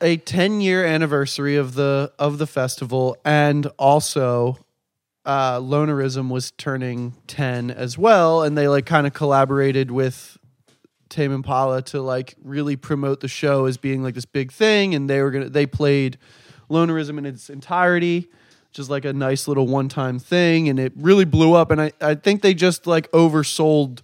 a 0.00 0.16
10 0.18 0.60
year 0.60 0.84
anniversary 0.84 1.56
of 1.56 1.74
the 1.74 2.12
of 2.18 2.38
the 2.38 2.46
festival 2.46 3.16
and 3.24 3.66
also 3.78 4.58
uh 5.24 5.58
lonerism 5.60 6.28
was 6.28 6.50
turning 6.52 7.14
10 7.28 7.70
as 7.70 7.96
well 7.96 8.42
and 8.42 8.58
they 8.58 8.66
like 8.68 8.84
kind 8.84 9.06
of 9.06 9.12
collaborated 9.14 9.90
with 9.92 10.36
Tame 11.08 11.32
Impala 11.32 11.82
to 11.82 12.00
like 12.02 12.34
really 12.42 12.74
promote 12.74 13.20
the 13.20 13.28
show 13.28 13.66
as 13.66 13.76
being 13.76 14.02
like 14.02 14.14
this 14.14 14.24
big 14.24 14.50
thing 14.50 14.94
and 14.94 15.08
they 15.08 15.22
were 15.22 15.30
going 15.30 15.44
to 15.44 15.50
they 15.50 15.66
played 15.66 16.18
lonerism 16.68 17.18
in 17.18 17.26
its 17.26 17.48
entirety 17.48 18.28
is 18.78 18.90
like 18.90 19.04
a 19.04 19.12
nice 19.12 19.48
little 19.48 19.66
one 19.66 19.88
time 19.88 20.18
thing 20.18 20.68
and 20.68 20.78
it 20.78 20.92
really 20.96 21.24
blew 21.24 21.54
up 21.54 21.70
and 21.70 21.80
I 21.80 21.92
I 22.00 22.14
think 22.14 22.42
they 22.42 22.54
just 22.54 22.86
like 22.86 23.10
oversold 23.12 24.00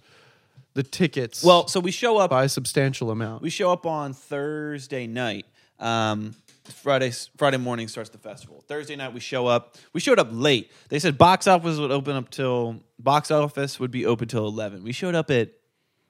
the 0.73 0.83
tickets 0.83 1.43
well, 1.43 1.67
so 1.67 1.79
we 1.79 1.91
show 1.91 2.17
up 2.17 2.29
by 2.29 2.43
a 2.43 2.49
substantial 2.49 3.11
amount. 3.11 3.41
We 3.41 3.49
show 3.49 3.71
up 3.71 3.85
on 3.85 4.13
Thursday 4.13 5.07
night. 5.07 5.45
Um, 5.79 6.35
Friday 6.69 7.11
Friday 7.37 7.57
morning 7.57 7.87
starts 7.87 8.09
the 8.09 8.17
festival. 8.17 8.63
Thursday 8.67 8.95
night 8.95 9.13
we 9.13 9.19
show 9.19 9.47
up. 9.47 9.75
We 9.93 9.99
showed 9.99 10.19
up 10.19 10.27
late. 10.31 10.71
They 10.89 10.99
said 10.99 11.17
box 11.17 11.47
office 11.47 11.77
would 11.77 11.91
open 11.91 12.15
up 12.15 12.29
till 12.29 12.81
box 12.99 13.31
office 13.31 13.79
would 13.79 13.91
be 13.91 14.05
open 14.05 14.27
till 14.27 14.47
eleven. 14.47 14.83
We 14.83 14.91
showed 14.91 15.15
up 15.15 15.31
at 15.31 15.49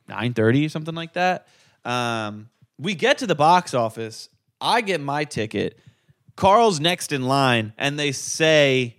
nine 0.08 0.34
thirty 0.34 0.66
or 0.66 0.70
something 0.70 0.96
like 0.96 1.14
that. 1.14 1.48
Um, 1.86 2.50
we 2.78 2.94
get 2.96 3.20
to 3.20 3.28
the 3.28 3.36
box 3.36 3.74
office. 3.74 4.30
I 4.62 4.82
get 4.82 5.00
my 5.00 5.24
ticket. 5.24 5.80
Karl's 6.40 6.80
next 6.80 7.12
in 7.12 7.24
line, 7.24 7.74
and 7.78 8.00
they 8.00 8.12
say 8.12 8.96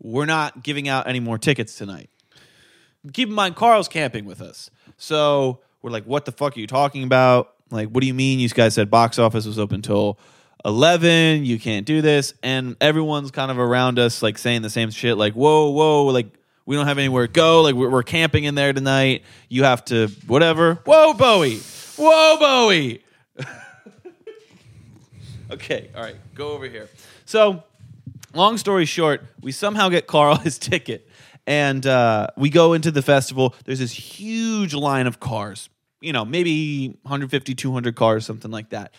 we're 0.00 0.26
not 0.26 0.62
giving 0.62 0.88
out 0.88 1.08
any 1.08 1.20
more 1.20 1.38
tickets 1.38 1.76
tonight 1.76 2.10
keep 3.12 3.28
in 3.28 3.34
mind 3.34 3.56
Karl's 3.56 3.88
camping 3.88 4.24
with 4.24 4.40
us. 4.40 4.70
So 4.96 5.60
we're 5.80 5.90
like, 5.90 6.04
what 6.04 6.24
the 6.24 6.32
fuck 6.32 6.56
are 6.56 6.60
you 6.60 6.66
talking 6.66 7.02
about? 7.02 7.54
Like, 7.70 7.88
what 7.88 8.02
do 8.02 8.06
you 8.06 8.14
mean 8.14 8.38
you 8.38 8.48
guys 8.48 8.74
said 8.74 8.90
box 8.90 9.18
office 9.18 9.46
was 9.46 9.58
open 9.58 9.82
till 9.82 10.18
11? 10.64 11.44
You 11.44 11.58
can't 11.58 11.86
do 11.86 12.02
this. 12.02 12.34
And 12.42 12.76
everyone's 12.80 13.30
kind 13.30 13.50
of 13.50 13.58
around 13.58 13.98
us, 13.98 14.22
like 14.22 14.38
saying 14.38 14.62
the 14.62 14.70
same 14.70 14.90
shit, 14.90 15.16
like, 15.16 15.34
whoa, 15.34 15.70
whoa, 15.70 16.04
like, 16.06 16.26
we 16.64 16.76
don't 16.76 16.86
have 16.86 16.98
anywhere 16.98 17.26
to 17.26 17.32
go. 17.32 17.62
Like, 17.62 17.74
we're, 17.74 17.90
we're 17.90 18.04
camping 18.04 18.44
in 18.44 18.54
there 18.54 18.72
tonight. 18.72 19.24
You 19.48 19.64
have 19.64 19.84
to, 19.86 20.08
whatever. 20.28 20.76
Whoa, 20.84 21.12
Bowie. 21.14 21.58
Whoa, 21.96 22.36
Bowie. 22.38 23.02
Okay, 25.52 25.90
all 25.94 26.02
right, 26.02 26.16
go 26.34 26.52
over 26.52 26.66
here. 26.66 26.88
So, 27.26 27.62
long 28.34 28.56
story 28.56 28.86
short, 28.86 29.22
we 29.42 29.52
somehow 29.52 29.90
get 29.90 30.06
Karl 30.06 30.36
his 30.36 30.58
ticket, 30.58 31.08
and 31.46 31.86
uh, 31.86 32.28
we 32.36 32.48
go 32.48 32.72
into 32.72 32.90
the 32.90 33.02
festival. 33.02 33.54
There's 33.64 33.78
this 33.78 33.92
huge 33.92 34.74
line 34.74 35.06
of 35.06 35.20
cars, 35.20 35.68
you 36.00 36.12
know, 36.12 36.24
maybe 36.24 36.88
150, 37.02 37.54
200 37.54 37.94
cars, 37.96 38.24
something 38.24 38.50
like 38.50 38.70
that. 38.70 38.94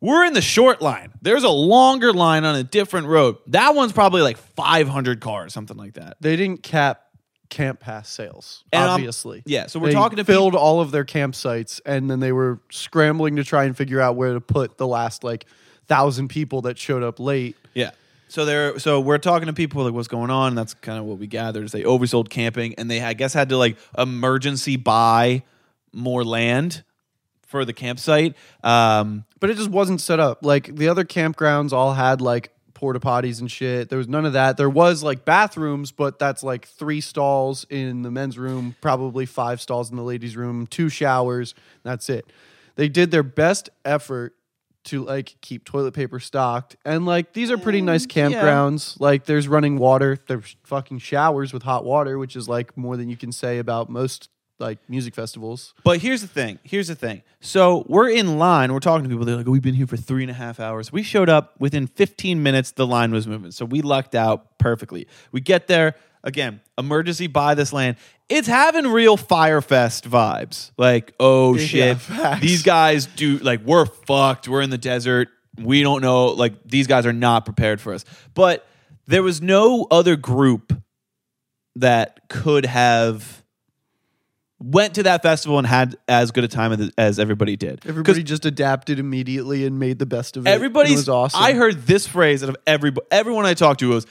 We're 0.00 0.26
in 0.26 0.34
the 0.34 0.42
short 0.42 0.82
line. 0.82 1.12
There's 1.22 1.44
a 1.44 1.48
longer 1.48 2.12
line 2.12 2.44
on 2.44 2.54
a 2.54 2.62
different 2.62 3.06
road. 3.06 3.38
That 3.46 3.74
one's 3.74 3.92
probably 3.92 4.20
like 4.20 4.36
500 4.36 5.20
cars, 5.20 5.54
something 5.54 5.76
like 5.76 5.94
that. 5.94 6.18
they 6.20 6.36
didn't 6.36 6.62
cap 6.62 7.02
camp 7.48 7.78
pass 7.78 8.08
sales 8.08 8.64
And, 8.72 8.82
um, 8.82 8.90
obviously 8.90 9.42
yeah, 9.46 9.66
so 9.66 9.78
we're 9.78 9.86
They 9.88 9.92
talking 9.92 10.16
to 10.16 10.24
filled 10.24 10.56
all 10.56 10.80
of 10.80 10.90
their 10.90 11.04
campsites 11.04 11.80
and 11.86 12.10
then 12.10 12.18
they 12.18 12.32
were 12.32 12.60
scrambling 12.70 13.36
to 13.36 13.44
try 13.44 13.64
and 13.64 13.76
figure 13.76 14.00
out 14.00 14.16
where 14.16 14.34
to 14.34 14.40
put 14.40 14.78
the 14.78 14.86
last 14.86 15.22
like 15.22 15.46
thousand 15.88 16.28
people 16.28 16.62
that 16.62 16.78
showed 16.78 17.02
up 17.02 17.20
late 17.20 17.56
Yeah. 17.74 17.90
So 18.28 18.44
they're 18.44 18.78
so 18.78 19.00
we're 19.00 19.18
talking 19.18 19.46
to 19.46 19.52
people 19.52 19.84
like 19.84 19.94
what's 19.94 20.08
going 20.08 20.30
on. 20.30 20.54
That's 20.54 20.74
kind 20.74 20.98
of 20.98 21.04
what 21.04 21.18
we 21.18 21.26
gathered 21.26 21.64
is 21.64 21.72
they 21.72 21.82
oversold 21.82 22.28
camping 22.28 22.74
and 22.76 22.90
they 22.90 23.00
I 23.00 23.12
guess 23.12 23.32
had 23.32 23.50
to 23.50 23.56
like 23.56 23.76
emergency 23.96 24.76
buy 24.76 25.44
more 25.92 26.24
land 26.24 26.82
for 27.46 27.64
the 27.64 27.72
campsite. 27.72 28.34
Um, 28.64 29.24
but 29.38 29.50
it 29.50 29.56
just 29.56 29.70
wasn't 29.70 30.00
set 30.00 30.18
up 30.18 30.44
like 30.44 30.74
the 30.74 30.88
other 30.88 31.04
campgrounds 31.04 31.72
all 31.72 31.94
had 31.94 32.20
like 32.20 32.52
porta 32.74 33.00
potties 33.00 33.40
and 33.40 33.50
shit 33.50 33.88
there 33.88 33.96
was 33.96 34.06
none 34.06 34.26
of 34.26 34.34
that 34.34 34.58
there 34.58 34.68
was 34.68 35.02
like 35.02 35.24
bathrooms 35.24 35.92
but 35.92 36.18
that's 36.18 36.42
like 36.42 36.68
three 36.68 37.00
stalls 37.00 37.64
in 37.70 38.02
the 38.02 38.10
men's 38.10 38.36
room 38.36 38.76
probably 38.82 39.24
five 39.24 39.62
stalls 39.62 39.88
in 39.90 39.96
the 39.96 40.02
ladies 40.02 40.36
room 40.36 40.66
two 40.66 40.90
showers 40.90 41.54
that's 41.84 42.10
it 42.10 42.26
they 42.74 42.86
did 42.86 43.10
their 43.10 43.22
best 43.22 43.70
effort 43.86 44.34
to 44.86 45.04
like 45.04 45.36
keep 45.40 45.64
toilet 45.64 45.92
paper 45.92 46.18
stocked 46.18 46.76
and 46.84 47.04
like 47.06 47.32
these 47.32 47.50
are 47.50 47.58
pretty 47.58 47.80
nice 47.80 48.06
mm, 48.06 48.16
yeah. 48.16 48.40
campgrounds 48.40 48.98
like 49.00 49.24
there's 49.24 49.48
running 49.48 49.78
water 49.78 50.18
there's 50.28 50.56
fucking 50.64 50.98
showers 50.98 51.52
with 51.52 51.62
hot 51.62 51.84
water 51.84 52.18
which 52.18 52.36
is 52.36 52.48
like 52.48 52.76
more 52.76 52.96
than 52.96 53.08
you 53.08 53.16
can 53.16 53.32
say 53.32 53.58
about 53.58 53.90
most 53.90 54.30
like 54.58 54.78
music 54.88 55.14
festivals 55.14 55.74
But 55.84 55.98
here's 55.98 56.22
the 56.22 56.28
thing. 56.28 56.58
Here's 56.62 56.88
the 56.88 56.94
thing. 56.94 57.22
So 57.40 57.84
we're 57.88 58.08
in 58.08 58.38
line. 58.38 58.72
We're 58.72 58.80
talking 58.80 59.04
to 59.04 59.08
people. 59.10 59.24
They're 59.24 59.36
like, 59.36 59.46
oh, 59.46 59.50
"We've 59.50 59.62
been 59.62 59.74
here 59.74 59.86
for 59.86 59.96
three 59.96 60.22
and 60.22 60.30
a 60.30 60.34
half 60.34 60.58
hours." 60.58 60.90
We 60.90 61.02
showed 61.02 61.28
up 61.28 61.54
within 61.60 61.86
15 61.86 62.42
minutes. 62.42 62.70
The 62.72 62.86
line 62.86 63.12
was 63.12 63.26
moving, 63.26 63.50
so 63.50 63.64
we 63.64 63.82
lucked 63.82 64.14
out 64.14 64.58
perfectly. 64.58 65.06
We 65.30 65.40
get 65.40 65.66
there 65.66 65.94
again. 66.26 66.60
Emergency 66.76 67.26
buy 67.28 67.54
this 67.54 67.72
land. 67.72 67.96
It's 68.28 68.48
having 68.48 68.86
real 68.88 69.16
Fyre 69.16 69.62
Fest 69.62 70.10
vibes. 70.10 70.72
Like, 70.76 71.14
oh 71.18 71.56
shit, 71.56 71.98
facts. 71.98 72.42
these 72.42 72.62
guys 72.62 73.06
do 73.06 73.38
like 73.38 73.60
we're 73.64 73.86
fucked. 73.86 74.48
We're 74.48 74.60
in 74.62 74.70
the 74.70 74.76
desert. 74.78 75.28
We 75.58 75.82
don't 75.82 76.02
know. 76.02 76.26
Like 76.26 76.52
these 76.66 76.86
guys 76.86 77.06
are 77.06 77.12
not 77.14 77.46
prepared 77.46 77.80
for 77.80 77.94
us. 77.94 78.04
But 78.34 78.66
there 79.06 79.22
was 79.22 79.40
no 79.40 79.86
other 79.90 80.16
group 80.16 80.72
that 81.76 82.28
could 82.28 82.66
have 82.66 83.42
went 84.58 84.94
to 84.94 85.02
that 85.04 85.22
festival 85.22 85.58
and 85.58 85.66
had 85.66 85.96
as 86.08 86.30
good 86.30 86.42
a 86.42 86.48
time 86.48 86.72
as- 86.72 86.90
as 86.96 87.18
everybody 87.18 87.56
did. 87.56 87.80
Everybody 87.86 88.22
just 88.22 88.46
adapted 88.46 88.98
immediately 88.98 89.66
and 89.66 89.78
made 89.78 89.98
the 89.98 90.06
best 90.06 90.36
of 90.36 90.46
it. 90.46 90.50
everybody's 90.50 90.92
it 90.92 90.96
was 90.96 91.08
awesome. 91.08 91.42
I 91.42 91.52
heard 91.52 91.86
this 91.86 92.06
phrase 92.06 92.42
out 92.42 92.48
of 92.48 92.56
every 92.66 92.92
everyone 93.10 93.44
I 93.46 93.54
talked 93.54 93.80
to 93.80 93.90
was, 93.90 94.06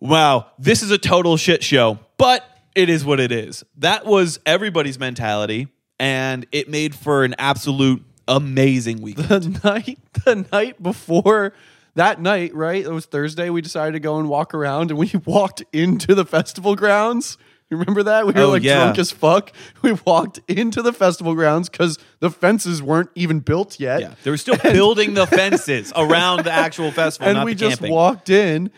"Wow, 0.00 0.46
this 0.58 0.82
is 0.82 0.90
a 0.90 0.98
total 0.98 1.36
shit 1.36 1.62
show," 1.62 1.98
but 2.16 2.44
it 2.74 2.88
is 2.88 3.04
what 3.04 3.20
it 3.20 3.32
is. 3.32 3.64
That 3.78 4.06
was 4.06 4.38
everybody's 4.46 4.98
mentality, 4.98 5.68
and 5.98 6.46
it 6.52 6.68
made 6.68 6.94
for 6.94 7.24
an 7.24 7.34
absolute 7.38 8.04
amazing 8.26 9.00
week. 9.02 9.16
the 9.16 9.58
night 9.64 9.98
the 10.24 10.46
night 10.52 10.82
before 10.82 11.52
that 11.94 12.20
night, 12.20 12.54
right? 12.54 12.84
It 12.84 12.90
was 12.92 13.06
Thursday. 13.06 13.50
We 13.50 13.60
decided 13.62 13.92
to 13.92 14.00
go 14.00 14.18
and 14.18 14.28
walk 14.28 14.54
around, 14.54 14.90
and 14.90 14.98
we 14.98 15.10
walked 15.24 15.64
into 15.72 16.14
the 16.14 16.24
festival 16.24 16.76
grounds. 16.76 17.38
You 17.70 17.76
remember 17.76 18.02
that? 18.04 18.26
We 18.26 18.32
were 18.32 18.40
Oh, 18.40 18.48
like 18.50 18.62
yeah. 18.62 18.76
drunk 18.84 18.98
as 18.98 19.10
fuck. 19.10 19.52
We 19.82 19.92
walked 20.06 20.40
into 20.48 20.80
the 20.80 20.92
festival 20.92 21.34
grounds 21.34 21.68
because 21.68 21.98
the 22.20 22.30
fences 22.30 22.82
weren't 22.82 23.10
even 23.14 23.40
built 23.40 23.78
yet. 23.78 24.00
yeah, 24.00 24.14
they 24.24 24.30
were 24.30 24.38
still 24.38 24.56
building 24.56 25.12
the 25.14 25.26
fences 25.26 25.92
around 25.94 26.44
the 26.44 26.50
actual 26.52 26.90
festival, 26.92 27.28
and 27.36 27.44
we 27.44 27.54
just 27.54 27.80
camping. 27.80 27.92
walked 27.94 28.30
in 28.30 28.70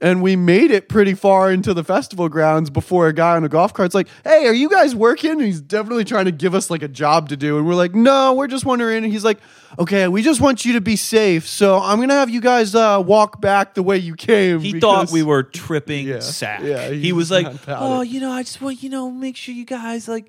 and 0.00 0.22
we 0.22 0.36
made 0.36 0.70
it 0.70 0.88
pretty 0.90 1.14
far 1.14 1.50
into 1.50 1.72
the 1.72 1.82
festival 1.82 2.28
grounds 2.28 2.68
before 2.68 3.08
a 3.08 3.12
guy 3.14 3.34
on 3.36 3.44
a 3.44 3.48
golf 3.48 3.72
cart's 3.72 3.94
like 3.94 4.08
hey 4.24 4.46
are 4.46 4.52
you 4.52 4.68
guys 4.68 4.94
working? 4.94 5.30
And 5.32 5.40
he's 5.42 5.60
definitely 5.60 6.04
trying 6.04 6.26
to 6.26 6.32
give 6.32 6.54
us 6.54 6.68
like 6.70 6.82
a 6.82 6.88
job 6.88 7.30
to 7.30 7.36
do. 7.36 7.56
And 7.56 7.66
we're 7.66 7.74
like 7.74 7.94
no 7.94 8.34
we're 8.34 8.46
just 8.46 8.66
wondering. 8.66 9.04
And 9.04 9.12
he's 9.12 9.24
like 9.24 9.38
okay 9.78 10.06
we 10.08 10.22
just 10.22 10.40
want 10.40 10.64
you 10.64 10.74
to 10.74 10.80
be 10.80 10.96
safe. 10.96 11.46
So 11.48 11.78
i'm 11.78 11.98
gonna 11.98 12.14
have 12.14 12.28
you 12.30 12.40
guys 12.40 12.74
uh, 12.74 13.02
walk 13.04 13.40
back 13.40 13.74
the 13.74 13.82
way 13.82 13.96
you 13.96 14.14
came 14.16 14.60
He 14.60 14.78
thought 14.80 15.10
we 15.10 15.22
were 15.22 15.42
tripping 15.42 16.06
Yeah, 16.06 16.20
sack. 16.20 16.60
yeah, 16.62 16.90
he 16.90 17.00
he's 17.00 17.12
was 17.14 17.30
like, 17.30 17.46
"Oh, 17.68 18.02
it." 18.02 18.08
you 18.08 18.20
know, 18.20 18.30
I 18.32 18.42
just 18.42 18.60
want 18.60 18.82
you 18.82 18.90
know 18.90 19.10
make 19.10 19.36
sure 19.36 19.54
you 19.54 19.64
guys 19.64 20.08
like, 20.08 20.26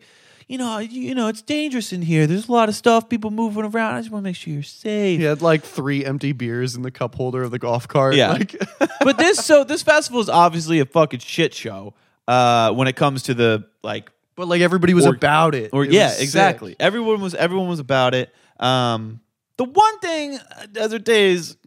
you 0.48 0.58
know, 0.58 0.77
you, 0.80 1.01
you 1.01 1.13
know, 1.16 1.27
it's 1.27 1.42
dangerous 1.42 1.92
in 1.92 2.01
here. 2.01 2.25
There's 2.25 2.48
a 2.48 2.51
lot 2.51 2.70
of 2.70 2.75
stuff, 2.75 3.10
people 3.10 3.32
moving 3.32 3.63
around. 3.66 3.96
I 3.96 4.00
just 4.00 4.12
want 4.12 4.24
to 4.24 4.30
make 4.30 4.36
sure 4.38 4.54
you're 4.54 4.63
safe. 4.63 5.20
He 5.20 5.25
had 5.25 5.42
like 5.42 5.63
three 5.63 6.06
empty 6.06 6.32
beers 6.32 6.75
in 6.75 6.84
the 6.84 6.92
cup 6.92 7.16
holder 7.16 7.44
of 7.44 7.51
the 7.51 7.60
golf 7.60 7.88
cart. 7.88 8.16
Yeah. 8.16 8.32
Like, 8.32 8.56
but 9.01 9.18
this 9.18 9.46
so 9.46 9.63
this 9.63 9.84
festival 9.84 10.22
is 10.22 10.30
obviously 10.30 10.80
a 10.80 10.86
fucking 10.86 11.20
shit 11.20 11.54
show 11.54 11.94
uh, 12.27 12.72
when 12.74 12.88
it 12.88 12.96
comes 12.96 13.24
to 13.24 13.34
the 13.34 13.66
like 13.84 14.10
but 14.36 14.48
like 14.48 14.62
everybody 14.62 14.94
was 14.94 15.06
Or- 15.06 15.16
about 15.16 15.54
it. 15.56 15.72
or 15.74 15.84
It 15.84 15.92
yeah 15.92 16.06
was 16.06 16.13
sick. 16.13 16.24
exactly 16.24 16.75
everyone 16.80 17.20
was 17.22 17.36
everyone 17.36 17.68
was 17.68 17.80
about 17.80 18.13
it. 18.13 18.34
Um, 18.60 19.20
the 19.58 19.66
one 19.66 20.00
thing 20.00 20.36
uh, 20.38 20.66
Desert 20.72 21.04
Daze 21.04 21.58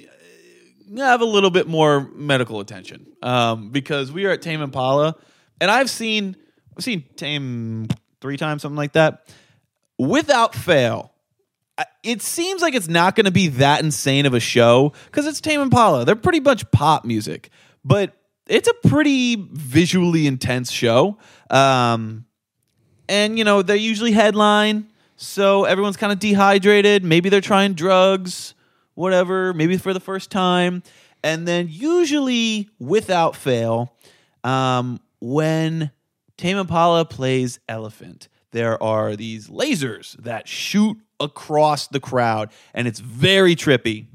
uh, 0.00 0.96
have 0.96 1.20
a 1.20 1.24
little 1.26 1.50
bit 1.50 1.68
more 1.68 2.08
medical 2.14 2.60
attention 2.60 3.06
um, 3.22 3.70
because 3.70 4.10
we 4.10 4.24
are 4.26 4.30
at 4.30 4.42
Tame 4.42 4.60
Impala 4.62 5.14
and 5.60 5.70
I've 5.70 5.90
seen 5.90 6.36
I've 6.76 6.82
seen 6.84 7.04
Tame 7.16 7.86
three 8.24 8.38
times 8.38 8.62
something 8.62 8.78
like 8.78 8.92
that 8.92 9.28
without 9.98 10.54
fail. 10.54 11.12
It 12.02 12.22
seems 12.22 12.62
like 12.62 12.74
it's 12.74 12.88
not 12.88 13.16
going 13.16 13.26
to 13.26 13.30
be 13.30 13.48
that 13.48 13.82
insane 13.82 14.24
of 14.24 14.32
a 14.32 14.40
show 14.40 14.94
because 15.04 15.26
it's 15.26 15.42
Tame 15.42 15.60
Impala. 15.60 16.06
They're 16.06 16.16
pretty 16.16 16.40
much 16.40 16.70
pop 16.70 17.04
music, 17.04 17.50
but 17.84 18.14
it's 18.46 18.66
a 18.66 18.88
pretty 18.88 19.36
visually 19.36 20.26
intense 20.26 20.70
show. 20.70 21.18
Um, 21.50 22.24
and 23.10 23.36
you 23.36 23.44
know 23.44 23.60
they 23.60 23.76
usually 23.76 24.12
headline, 24.12 24.86
so 25.16 25.64
everyone's 25.64 25.98
kind 25.98 26.10
of 26.10 26.18
dehydrated. 26.18 27.04
Maybe 27.04 27.28
they're 27.28 27.42
trying 27.42 27.74
drugs, 27.74 28.54
whatever. 28.94 29.52
Maybe 29.52 29.76
for 29.76 29.92
the 29.92 30.00
first 30.00 30.30
time, 30.30 30.82
and 31.22 31.46
then 31.46 31.68
usually 31.68 32.70
without 32.78 33.36
fail, 33.36 33.92
um, 34.44 34.98
when 35.20 35.90
Tame 36.36 36.58
Impala 36.58 37.04
plays 37.04 37.60
Elephant, 37.68 38.28
there 38.50 38.80
are 38.82 39.16
these 39.16 39.48
lasers 39.48 40.16
that 40.22 40.48
shoot 40.48 40.96
across 41.20 41.88
the 41.88 42.00
crowd, 42.00 42.50
and 42.72 42.86
it's 42.86 43.00
very 43.00 43.56
trippy. 43.56 44.06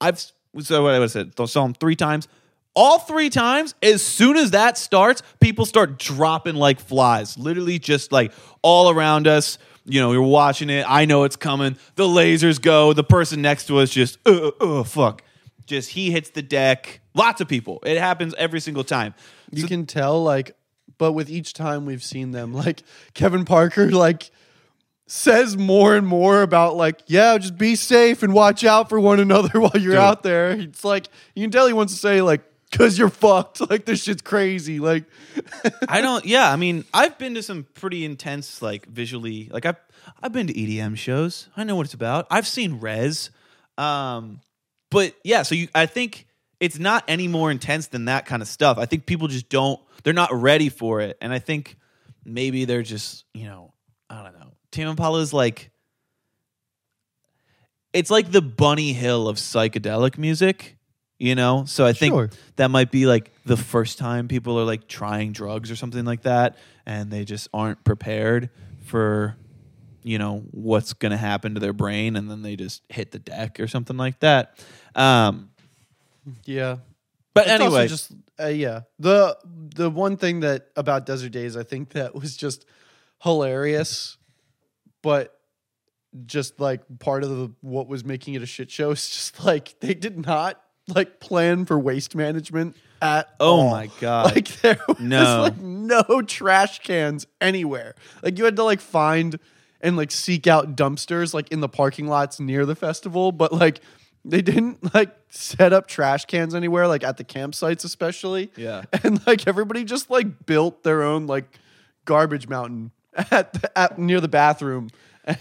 I've 0.00 0.24
so 0.60 0.84
what 0.84 0.94
I 0.94 1.06
said, 1.06 1.32
saw 1.36 1.62
them 1.62 1.74
three 1.74 1.96
times. 1.96 2.28
All 2.76 2.98
three 2.98 3.30
times, 3.30 3.74
as 3.82 4.04
soon 4.04 4.36
as 4.36 4.50
that 4.50 4.76
starts, 4.76 5.22
people 5.40 5.64
start 5.64 5.98
dropping 5.98 6.56
like 6.56 6.80
flies. 6.80 7.38
Literally, 7.38 7.78
just 7.78 8.10
like 8.10 8.32
all 8.62 8.90
around 8.90 9.26
us. 9.28 9.58
You 9.84 10.00
know, 10.00 10.12
you're 10.12 10.22
watching 10.22 10.70
it. 10.70 10.84
I 10.88 11.04
know 11.04 11.24
it's 11.24 11.36
coming. 11.36 11.76
The 11.94 12.04
lasers 12.04 12.60
go. 12.60 12.92
The 12.92 13.04
person 13.04 13.42
next 13.42 13.66
to 13.66 13.78
us 13.78 13.90
just, 13.90 14.18
uh, 14.26 14.48
uh, 14.60 14.82
fuck. 14.82 15.22
Just 15.66 15.90
he 15.90 16.10
hits 16.10 16.30
the 16.30 16.42
deck. 16.42 17.00
Lots 17.14 17.40
of 17.40 17.48
people. 17.48 17.80
It 17.84 17.98
happens 17.98 18.34
every 18.34 18.60
single 18.60 18.82
time. 18.82 19.14
You 19.52 19.66
can 19.66 19.86
tell, 19.86 20.22
like, 20.22 20.56
but 20.98 21.12
with 21.12 21.30
each 21.30 21.52
time 21.52 21.86
we've 21.86 22.02
seen 22.02 22.30
them, 22.32 22.52
like 22.64 22.82
Kevin 23.14 23.44
Parker, 23.44 23.90
like 23.90 24.30
says 25.06 25.56
more 25.56 25.94
and 25.94 26.06
more 26.06 26.42
about 26.42 26.76
like, 26.76 27.02
yeah, 27.06 27.36
just 27.38 27.58
be 27.58 27.76
safe 27.76 28.22
and 28.22 28.32
watch 28.32 28.64
out 28.64 28.88
for 28.88 28.98
one 28.98 29.20
another 29.20 29.60
while 29.60 29.72
you're 29.74 29.92
Dude. 29.92 30.00
out 30.00 30.22
there. 30.22 30.52
It's 30.52 30.84
like 30.84 31.08
you 31.34 31.42
can 31.42 31.50
tell 31.50 31.66
he 31.66 31.72
wants 31.72 31.92
to 31.92 31.98
say 31.98 32.22
like, 32.22 32.42
cause 32.72 32.98
you're 32.98 33.08
fucked. 33.08 33.60
Like 33.70 33.86
this 33.86 34.02
shit's 34.02 34.22
crazy. 34.22 34.78
Like, 34.78 35.04
I 35.88 36.00
don't. 36.00 36.24
Yeah, 36.24 36.50
I 36.50 36.56
mean, 36.56 36.84
I've 36.92 37.18
been 37.18 37.34
to 37.34 37.42
some 37.42 37.66
pretty 37.74 38.04
intense, 38.04 38.60
like 38.62 38.86
visually. 38.86 39.48
Like 39.50 39.66
I've 39.66 39.76
I've 40.22 40.32
been 40.32 40.46
to 40.48 40.52
EDM 40.52 40.96
shows. 40.96 41.48
I 41.56 41.64
know 41.64 41.76
what 41.76 41.86
it's 41.86 41.94
about. 41.94 42.26
I've 42.30 42.46
seen 42.46 42.80
Rezz, 42.80 43.30
um, 43.78 44.40
but 44.90 45.14
yeah. 45.24 45.42
So 45.42 45.54
you, 45.54 45.68
I 45.74 45.86
think 45.86 46.26
it's 46.64 46.78
not 46.78 47.04
any 47.08 47.28
more 47.28 47.50
intense 47.50 47.88
than 47.88 48.06
that 48.06 48.26
kind 48.26 48.40
of 48.42 48.48
stuff. 48.48 48.78
I 48.78 48.86
think 48.86 49.06
people 49.06 49.28
just 49.28 49.48
don't. 49.48 49.78
They're 50.02 50.12
not 50.12 50.32
ready 50.32 50.68
for 50.68 51.00
it, 51.00 51.16
and 51.20 51.32
I 51.32 51.38
think 51.38 51.76
maybe 52.24 52.64
they're 52.64 52.82
just 52.82 53.24
you 53.34 53.46
know 53.46 53.72
I 54.10 54.22
don't 54.22 54.38
know. 54.38 54.52
Tame 54.70 54.88
Impala 54.88 55.20
is 55.20 55.32
like. 55.32 55.70
It's 57.92 58.10
like 58.10 58.32
the 58.32 58.42
Bunny 58.42 58.92
Hill 58.92 59.28
of 59.28 59.36
psychedelic 59.36 60.18
music, 60.18 60.76
you 61.18 61.34
know. 61.36 61.64
So 61.64 61.86
I 61.86 61.92
think 61.92 62.12
Sure. 62.12 62.30
that 62.56 62.68
might 62.70 62.90
be 62.90 63.06
like 63.06 63.30
the 63.44 63.56
first 63.56 63.98
time 63.98 64.26
people 64.26 64.58
are 64.58 64.64
like 64.64 64.88
trying 64.88 65.30
drugs 65.32 65.70
or 65.70 65.76
something 65.76 66.04
like 66.04 66.22
that 66.22 66.56
and 66.86 67.10
they 67.10 67.24
just 67.24 67.46
aren't 67.54 67.84
prepared 67.84 68.50
for 68.86 69.36
you 70.02 70.18
know 70.18 70.42
what's 70.50 70.92
going 70.92 71.12
to 71.12 71.16
happen 71.16 71.54
to 71.54 71.60
their 71.60 71.72
brain 71.72 72.16
and 72.16 72.28
then 72.30 72.42
they 72.42 72.56
just 72.56 72.82
hit 72.88 73.12
the 73.12 73.18
deck 73.18 73.58
or 73.60 73.66
something 73.68 73.96
like 73.96 74.18
that 74.20 74.58
um 74.96 75.48
yeah. 76.44 76.76
but 77.34 77.44
It's 77.46 77.50
anyway 77.52 77.88
just 77.88 78.12
uh, 78.40 78.46
yeah. 78.46 78.80
The 78.98 79.36
the 79.44 79.90
one 79.90 80.16
thing 80.16 80.40
that 80.40 80.68
about 80.76 81.06
Desert 81.06 81.30
Daze, 81.30 81.56
I 81.56 81.62
think 81.62 81.90
that 81.90 82.14
was 82.14 82.36
just 82.36 82.64
hilarious, 83.22 84.16
but 85.02 85.38
just 86.26 86.60
like 86.60 86.82
part 87.00 87.24
of 87.24 87.30
the, 87.30 87.52
what 87.60 87.88
was 87.88 88.04
making 88.04 88.34
it 88.34 88.42
a 88.42 88.46
shit 88.46 88.70
show 88.70 88.90
is 88.92 89.08
just 89.08 89.44
like 89.44 89.74
they 89.80 89.94
did 89.94 90.24
not 90.24 90.60
like 90.88 91.18
plan 91.18 91.64
for 91.64 91.78
waste 91.78 92.14
management 92.14 92.76
at 93.02 93.28
oh 93.40 93.60
all. 93.60 93.70
my 93.70 93.90
god 94.00 94.34
Like 94.34 94.48
there 94.60 94.78
was 94.86 95.00
No. 95.00 95.42
like 95.42 95.58
no 95.58 96.22
trash 96.22 96.80
cans 96.80 97.26
anywhere. 97.40 97.94
Like 98.22 98.38
you 98.38 98.44
had 98.44 98.56
to 98.56 98.64
like 98.64 98.80
find 98.80 99.38
and 99.80 99.96
like 99.96 100.10
seek 100.10 100.46
out 100.46 100.76
dumpsters 100.76 101.34
like 101.34 101.50
in 101.50 101.60
the 101.60 101.68
parking 101.68 102.06
lots 102.06 102.38
near 102.38 102.64
the 102.66 102.74
festival, 102.76 103.32
but 103.32 103.52
like 103.52 103.80
they 104.24 104.42
didn't 104.42 104.94
like 104.94 105.14
set 105.28 105.72
up 105.72 105.86
trash 105.86 106.24
cans 106.24 106.54
anywhere, 106.54 106.86
like 106.88 107.04
at 107.04 107.16
the 107.16 107.24
campsites 107.24 107.84
especially. 107.84 108.50
Yeah. 108.56 108.82
And 109.04 109.24
like 109.26 109.46
everybody 109.46 109.84
just 109.84 110.10
like 110.10 110.46
built 110.46 110.82
their 110.82 111.02
own 111.02 111.26
like 111.26 111.58
garbage 112.04 112.48
mountain 112.48 112.90
at, 113.30 113.52
the, 113.54 113.78
at 113.78 113.98
near 113.98 114.20
the 114.20 114.28
bathroom. 114.28 114.90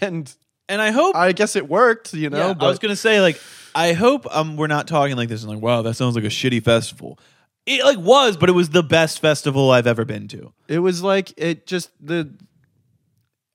And 0.02 0.34
and 0.69 0.82
i 0.82 0.91
hope 0.91 1.13
I 1.15 1.34
guess 1.34 1.56
it 1.58 1.67
worked, 1.67 2.13
you 2.13 2.30
know. 2.30 2.38
yeah, 2.48 2.54
but 2.54 2.65
i 2.65 2.69
was 2.69 2.80
gonna 2.80 2.96
say 2.96 3.19
like 3.19 3.39
i 3.76 3.91
hope 3.91 4.26
um 4.34 4.56
we're 4.56 4.67
not 4.67 4.88
talking 4.88 5.17
like 5.17 5.28
this 5.28 5.43
and 5.43 5.52
like 5.52 5.62
wow 5.62 5.82
that 5.82 5.96
sounds 5.96 6.15
like 6.15 6.24
a 6.24 6.30
shitty 6.30 6.63
festival 6.63 7.19
it 7.65 7.84
like 7.84 7.98
was 8.00 8.38
but 8.38 8.48
it 8.48 8.54
was 8.54 8.69
the 8.69 8.82
best 8.82 9.19
festival 9.19 9.72
i've 9.72 9.88
ever 9.88 10.06
been 10.06 10.30
to 10.30 10.54
It 10.69 10.80
was 10.80 11.04
like 11.04 11.34
it 11.36 11.67
just 11.67 11.91
the 12.00 12.34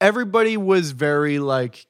everybody 0.00 0.56
was 0.58 0.92
very 0.92 1.38
like 1.38 1.86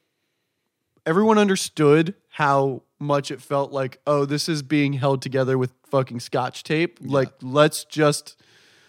everyone 1.05 1.39
understood 1.39 2.15
how 2.29 2.83
much 2.99 3.31
it 3.31 3.41
felt 3.41 3.73
like 3.73 4.01
oh 4.07 4.25
this 4.25 4.49
is 4.49 4.63
being 4.63 4.95
held 4.95 5.23
together 5.23 5.57
with 5.57 5.73
fucking 5.85 6.21
scotch 6.21 6.63
tape 6.65 6.99
like 7.01 7.33
let's 7.43 7.85
just 7.85 8.37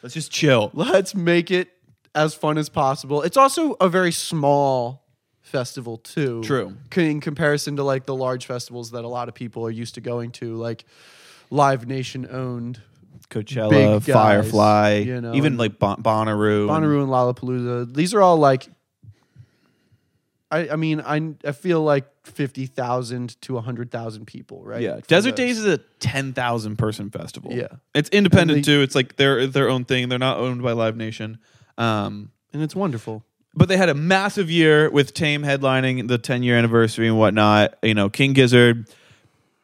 let's 0.02 0.16
just 0.16 0.32
chill 0.32 0.72
let's 0.74 1.14
make 1.14 1.52
it 1.52 1.70
as 2.16 2.34
fun 2.34 2.58
as 2.58 2.70
possible 2.70 3.22
it's 3.22 3.38
also 3.38 3.76
a 3.80 3.88
very 3.88 4.12
small 4.12 5.06
festival 5.42 5.98
too 5.98 6.42
True. 6.44 6.76
in 6.96 7.22
comparison 7.22 7.76
to 7.76 7.84
like 7.84 8.06
the 8.06 8.16
large 8.16 8.46
festivals 8.46 8.92
that 8.92 9.04
a 9.04 9.08
lot 9.08 9.30
of 9.30 9.36
people 9.36 9.66
are 9.66 9.72
used 9.72 9.96
to 9.96 10.02
going 10.02 10.32
to 10.32 10.56
like 10.56 10.86
live 11.50 11.88
nation 11.88 12.28
owned 12.30 12.82
coachella 13.30 14.04
guys, 14.04 14.14
firefly 14.14 15.04
you 15.06 15.22
know, 15.22 15.34
even 15.36 15.58
like 15.58 15.78
bon- 15.78 16.02
bonnaroo 16.02 16.62
and- 16.62 16.70
Bonnaroo 16.70 17.04
and 17.04 17.12
Lollapalooza. 17.12 17.94
These 17.94 18.14
are 18.14 18.22
all 18.22 18.38
like. 18.38 18.68
I, 20.52 20.70
I 20.70 20.76
mean 20.76 21.00
I 21.02 21.34
I 21.46 21.52
feel 21.52 21.82
like 21.84 22.06
fifty 22.26 22.66
thousand 22.66 23.40
to 23.42 23.58
hundred 23.60 23.92
thousand 23.92 24.26
people, 24.26 24.64
right? 24.64 24.82
Yeah, 24.82 25.00
Desert 25.08 25.32
those. 25.32 25.38
Days 25.38 25.60
is 25.60 25.66
a 25.66 25.78
ten 26.00 26.34
thousand 26.34 26.78
person 26.78 27.10
festival. 27.12 27.52
Yeah. 27.54 27.68
it's 27.94 28.10
independent 28.10 28.66
they- 28.66 28.72
too. 28.72 28.82
It's 28.82 28.96
like 28.96 29.16
their 29.18 29.46
their 29.48 29.70
own 29.70 29.86
thing. 29.86 30.10
They're 30.10 30.18
not 30.20 30.38
owned 30.38 30.62
by 30.64 30.72
Live 30.72 30.98
Nation. 30.98 31.38
Um, 31.78 32.32
and 32.52 32.62
it's 32.64 32.76
wonderful. 32.76 33.24
but 33.54 33.68
they 33.70 33.78
had 33.78 33.90
a 33.90 33.94
massive 33.94 34.50
year 34.50 34.90
with 34.90 35.14
Tame 35.14 35.44
headlining 35.44 36.08
the 36.08 36.18
ten 36.18 36.42
year 36.44 36.58
anniversary 36.58 37.08
and 37.08 37.18
whatnot. 37.18 37.76
You 37.84 37.94
know, 37.94 38.10
King 38.10 38.34
Gizzard, 38.34 38.90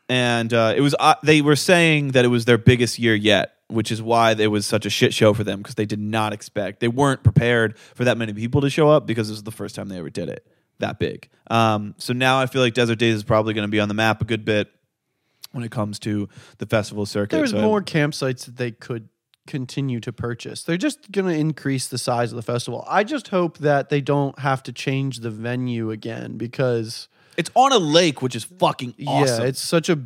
and 0.07 0.53
uh, 0.53 0.73
it 0.75 0.81
was 0.81 0.95
uh, 0.99 1.15
they 1.23 1.41
were 1.41 1.55
saying 1.55 2.11
that 2.11 2.25
it 2.25 2.29
was 2.29 2.45
their 2.45 2.57
biggest 2.57 2.99
year 2.99 3.15
yet. 3.15 3.51
Which 3.67 3.91
is 3.91 3.99
why 3.99 4.33
it 4.33 4.51
was 4.51 4.67
such 4.67 4.85
a 4.85 4.91
shit 4.91 5.11
show 5.11 5.33
for 5.33 5.43
them 5.43 5.57
because 5.57 5.73
they 5.73 5.87
did 5.87 5.99
not 5.99 6.33
expect, 6.33 6.81
they 6.81 6.87
weren't 6.87 7.23
prepared 7.23 7.79
for 7.79 8.03
that 8.03 8.15
many 8.15 8.31
people 8.31 8.61
to 8.61 8.69
show 8.69 8.89
up 8.89 9.07
because 9.07 9.27
this 9.27 9.37
was 9.37 9.41
the 9.41 9.51
first 9.51 9.73
time 9.73 9.89
they 9.89 9.97
ever 9.97 10.11
did 10.11 10.29
it 10.29 10.45
that 10.79 10.99
big. 10.99 11.29
Um, 11.49 11.95
so 11.97 12.13
now 12.13 12.39
I 12.39 12.45
feel 12.47 12.61
like 12.61 12.73
Desert 12.73 12.99
Daze 12.99 13.15
is 13.15 13.23
probably 13.23 13.53
going 13.53 13.67
to 13.67 13.71
be 13.71 13.79
on 13.79 13.87
the 13.87 13.93
map 13.93 14.21
a 14.21 14.25
good 14.25 14.43
bit 14.45 14.69
when 15.51 15.63
it 15.63 15.71
comes 15.71 15.99
to 15.99 16.27
the 16.57 16.65
festival 16.65 17.05
circuit. 17.05 17.35
There's 17.37 17.51
So- 17.51 17.61
more 17.61 17.81
campsites 17.81 18.45
that 18.45 18.57
they 18.57 18.71
could 18.71 19.09
continue 19.47 19.99
to 19.99 20.11
purchase. 20.11 20.63
They're 20.63 20.75
just 20.75 21.11
going 21.11 21.27
to 21.31 21.39
increase 21.39 21.87
the 21.87 21.99
size 21.99 22.31
of 22.31 22.35
the 22.35 22.41
festival. 22.41 22.83
I 22.89 23.03
just 23.03 23.27
hope 23.27 23.59
that 23.59 23.89
they 23.89 24.01
don't 24.01 24.37
have 24.39 24.63
to 24.63 24.73
change 24.73 25.19
the 25.19 25.29
venue 25.29 25.91
again 25.91 26.37
because 26.37 27.07
It's 27.37 27.51
on 27.53 27.71
a 27.71 27.77
lake, 27.77 28.21
which 28.23 28.35
is 28.35 28.43
fucking 28.43 28.95
awesome. 29.05 29.41
yeah, 29.43 29.47
it's 29.47 29.61
such 29.61 29.87
a 29.89 29.99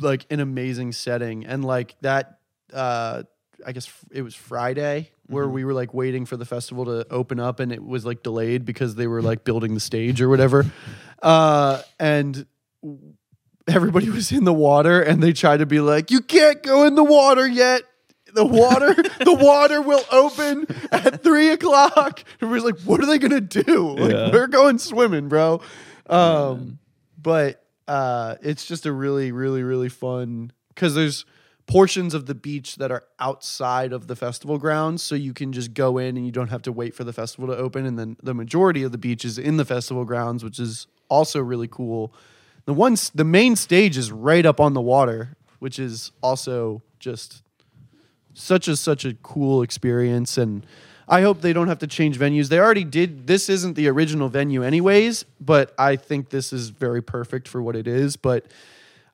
like 0.00 0.26
an 0.30 0.38
amazing 0.40 0.92
setting 0.92 1.44
and 1.46 1.64
like 1.64 1.96
that 2.02 2.38
uh 2.72 3.22
I 3.66 3.72
guess 3.72 3.88
it 4.12 4.22
was 4.22 4.34
Friday 4.34 5.10
where 5.26 5.48
we 5.48 5.64
were 5.64 5.72
like 5.74 5.94
waiting 5.94 6.26
for 6.26 6.36
the 6.36 6.44
festival 6.44 6.84
to 6.84 7.06
open 7.10 7.40
up 7.40 7.58
and 7.60 7.72
it 7.72 7.82
was 7.82 8.04
like 8.04 8.22
delayed 8.22 8.64
because 8.64 8.94
they 8.94 9.06
were 9.06 9.22
like 9.22 9.44
building 9.44 9.74
the 9.74 9.80
stage 9.80 10.20
or 10.20 10.28
whatever. 10.28 10.64
Uh 11.22 11.80
and 11.98 12.44
everybody 13.66 14.10
was 14.10 14.30
in 14.30 14.44
the 14.44 14.52
water 14.52 15.00
and 15.00 15.22
they 15.22 15.32
tried 15.32 15.58
to 15.58 15.66
be 15.66 15.80
like 15.80 16.10
you 16.10 16.20
can't 16.20 16.62
go 16.62 16.84
in 16.86 16.94
the 16.96 17.04
water 17.04 17.46
yet. 17.46 17.82
the 18.34 18.44
water 18.44 18.92
the 18.94 19.32
water 19.40 19.80
will 19.80 20.04
open 20.12 20.66
at 20.92 21.22
three 21.22 21.48
o'clock. 21.50 22.22
And 22.42 22.50
we're 22.50 22.60
like, 22.60 22.78
what 22.80 23.00
are 23.00 23.06
they 23.06 23.18
gonna 23.18 23.40
do? 23.40 23.92
Like, 23.96 24.10
Yeah. 24.12 24.32
we're 24.32 24.48
going 24.48 24.78
swimming, 24.78 25.28
bro. 25.28 25.62
Um, 26.10 26.78
but 27.16 27.64
uh, 27.88 28.34
it's 28.42 28.66
just 28.66 28.84
a 28.86 28.92
really, 28.92 29.32
really, 29.32 29.62
really 29.62 29.88
fun 29.88 30.52
because 30.68 30.94
there's 30.94 31.24
portions 31.66 32.14
of 32.14 32.26
the 32.26 32.34
beach 32.34 32.76
that 32.76 32.90
are 32.90 33.04
outside 33.18 33.92
of 33.92 34.06
the 34.06 34.16
festival 34.16 34.58
grounds, 34.58 35.02
so 35.02 35.14
you 35.14 35.32
can 35.32 35.52
just 35.52 35.74
go 35.74 35.98
in 35.98 36.16
and 36.16 36.26
you 36.26 36.32
don't 36.32 36.48
have 36.48 36.62
to 36.62 36.72
wait 36.72 36.94
for 36.94 37.04
the 37.04 37.12
festival 37.12 37.48
to 37.48 37.56
open. 37.56 37.86
And 37.86 37.98
then 37.98 38.16
the 38.22 38.34
majority 38.34 38.82
of 38.82 38.92
the 38.92 38.98
beach 38.98 39.24
is 39.24 39.38
in 39.38 39.56
the 39.56 39.64
festival 39.64 40.04
grounds, 40.04 40.44
which 40.44 40.58
is 40.58 40.86
also 41.08 41.40
really 41.40 41.68
cool. 41.68 42.12
The 42.66 42.74
one, 42.74 42.96
the 43.14 43.24
main 43.24 43.56
stage 43.56 43.96
is 43.96 44.12
right 44.12 44.44
up 44.44 44.60
on 44.60 44.74
the 44.74 44.80
water, 44.80 45.36
which 45.58 45.78
is 45.78 46.12
also 46.22 46.82
just 46.98 47.42
such 48.34 48.68
a 48.68 48.76
such 48.76 49.04
a 49.04 49.14
cool 49.22 49.62
experience 49.62 50.36
and 50.36 50.66
I 51.06 51.20
hope 51.20 51.42
they 51.42 51.52
don't 51.52 51.68
have 51.68 51.80
to 51.80 51.86
change 51.86 52.18
venues. 52.18 52.48
They 52.48 52.58
already 52.58 52.84
did 52.84 53.26
this 53.26 53.48
isn't 53.48 53.74
the 53.74 53.88
original 53.88 54.28
venue 54.28 54.62
anyways, 54.62 55.24
but 55.40 55.74
I 55.78 55.96
think 55.96 56.30
this 56.30 56.52
is 56.52 56.70
very 56.70 57.02
perfect 57.02 57.46
for 57.46 57.62
what 57.62 57.76
it 57.76 57.86
is, 57.86 58.16
but 58.16 58.46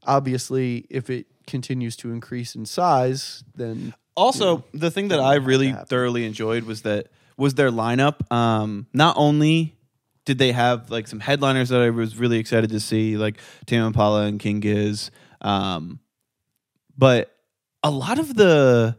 obviously 0.06 0.86
if 0.88 1.10
it 1.10 1.26
continues 1.50 1.96
to 1.96 2.12
increase 2.12 2.54
in 2.54 2.64
size, 2.64 3.44
then 3.54 3.94
Also, 4.16 4.64
the 4.72 4.90
thing 4.90 5.08
that 5.08 5.20
I 5.20 5.34
really 5.34 5.72
thoroughly 5.72 6.24
enjoyed 6.24 6.64
was 6.64 6.82
that 6.82 7.08
was 7.36 7.54
their 7.54 7.70
lineup. 7.70 8.30
Um, 8.32 8.86
not 8.92 9.16
only 9.18 9.76
did 10.24 10.38
they 10.38 10.52
have 10.52 10.90
like 10.90 11.08
some 11.08 11.20
headliners 11.20 11.70
that 11.70 11.80
I 11.80 11.90
was 11.90 12.16
really 12.16 12.38
excited 12.38 12.70
to 12.70 12.80
see, 12.80 13.16
like 13.16 13.40
Tame 13.66 13.82
Impala 13.82 14.26
and 14.26 14.38
King 14.38 14.60
Giz, 14.60 15.10
um, 15.40 16.00
but 16.96 17.34
a 17.82 17.90
lot 17.90 18.18
of 18.18 18.34
the 18.34 18.96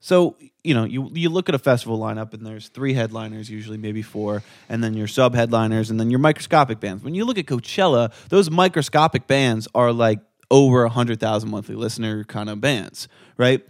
so 0.00 0.36
you 0.62 0.74
know 0.74 0.84
you 0.84 1.10
you 1.12 1.28
look 1.28 1.48
at 1.48 1.54
a 1.54 1.58
festival 1.58 1.98
lineup 1.98 2.32
and 2.32 2.46
there's 2.46 2.68
three 2.68 2.94
headliners 2.94 3.50
usually 3.50 3.78
maybe 3.78 4.02
four 4.02 4.42
and 4.68 4.82
then 4.82 4.94
your 4.94 5.08
sub 5.08 5.34
headliners 5.34 5.90
and 5.90 5.98
then 5.98 6.10
your 6.10 6.20
microscopic 6.20 6.78
bands 6.78 7.02
when 7.02 7.14
you 7.14 7.24
look 7.24 7.38
at 7.38 7.46
coachella 7.46 8.12
those 8.28 8.50
microscopic 8.50 9.26
bands 9.26 9.66
are 9.74 9.92
like 9.92 10.20
over 10.50 10.82
100000 10.82 11.50
monthly 11.50 11.74
listener 11.74 12.24
kind 12.24 12.48
of 12.48 12.60
bands 12.60 13.08
right? 13.36 13.66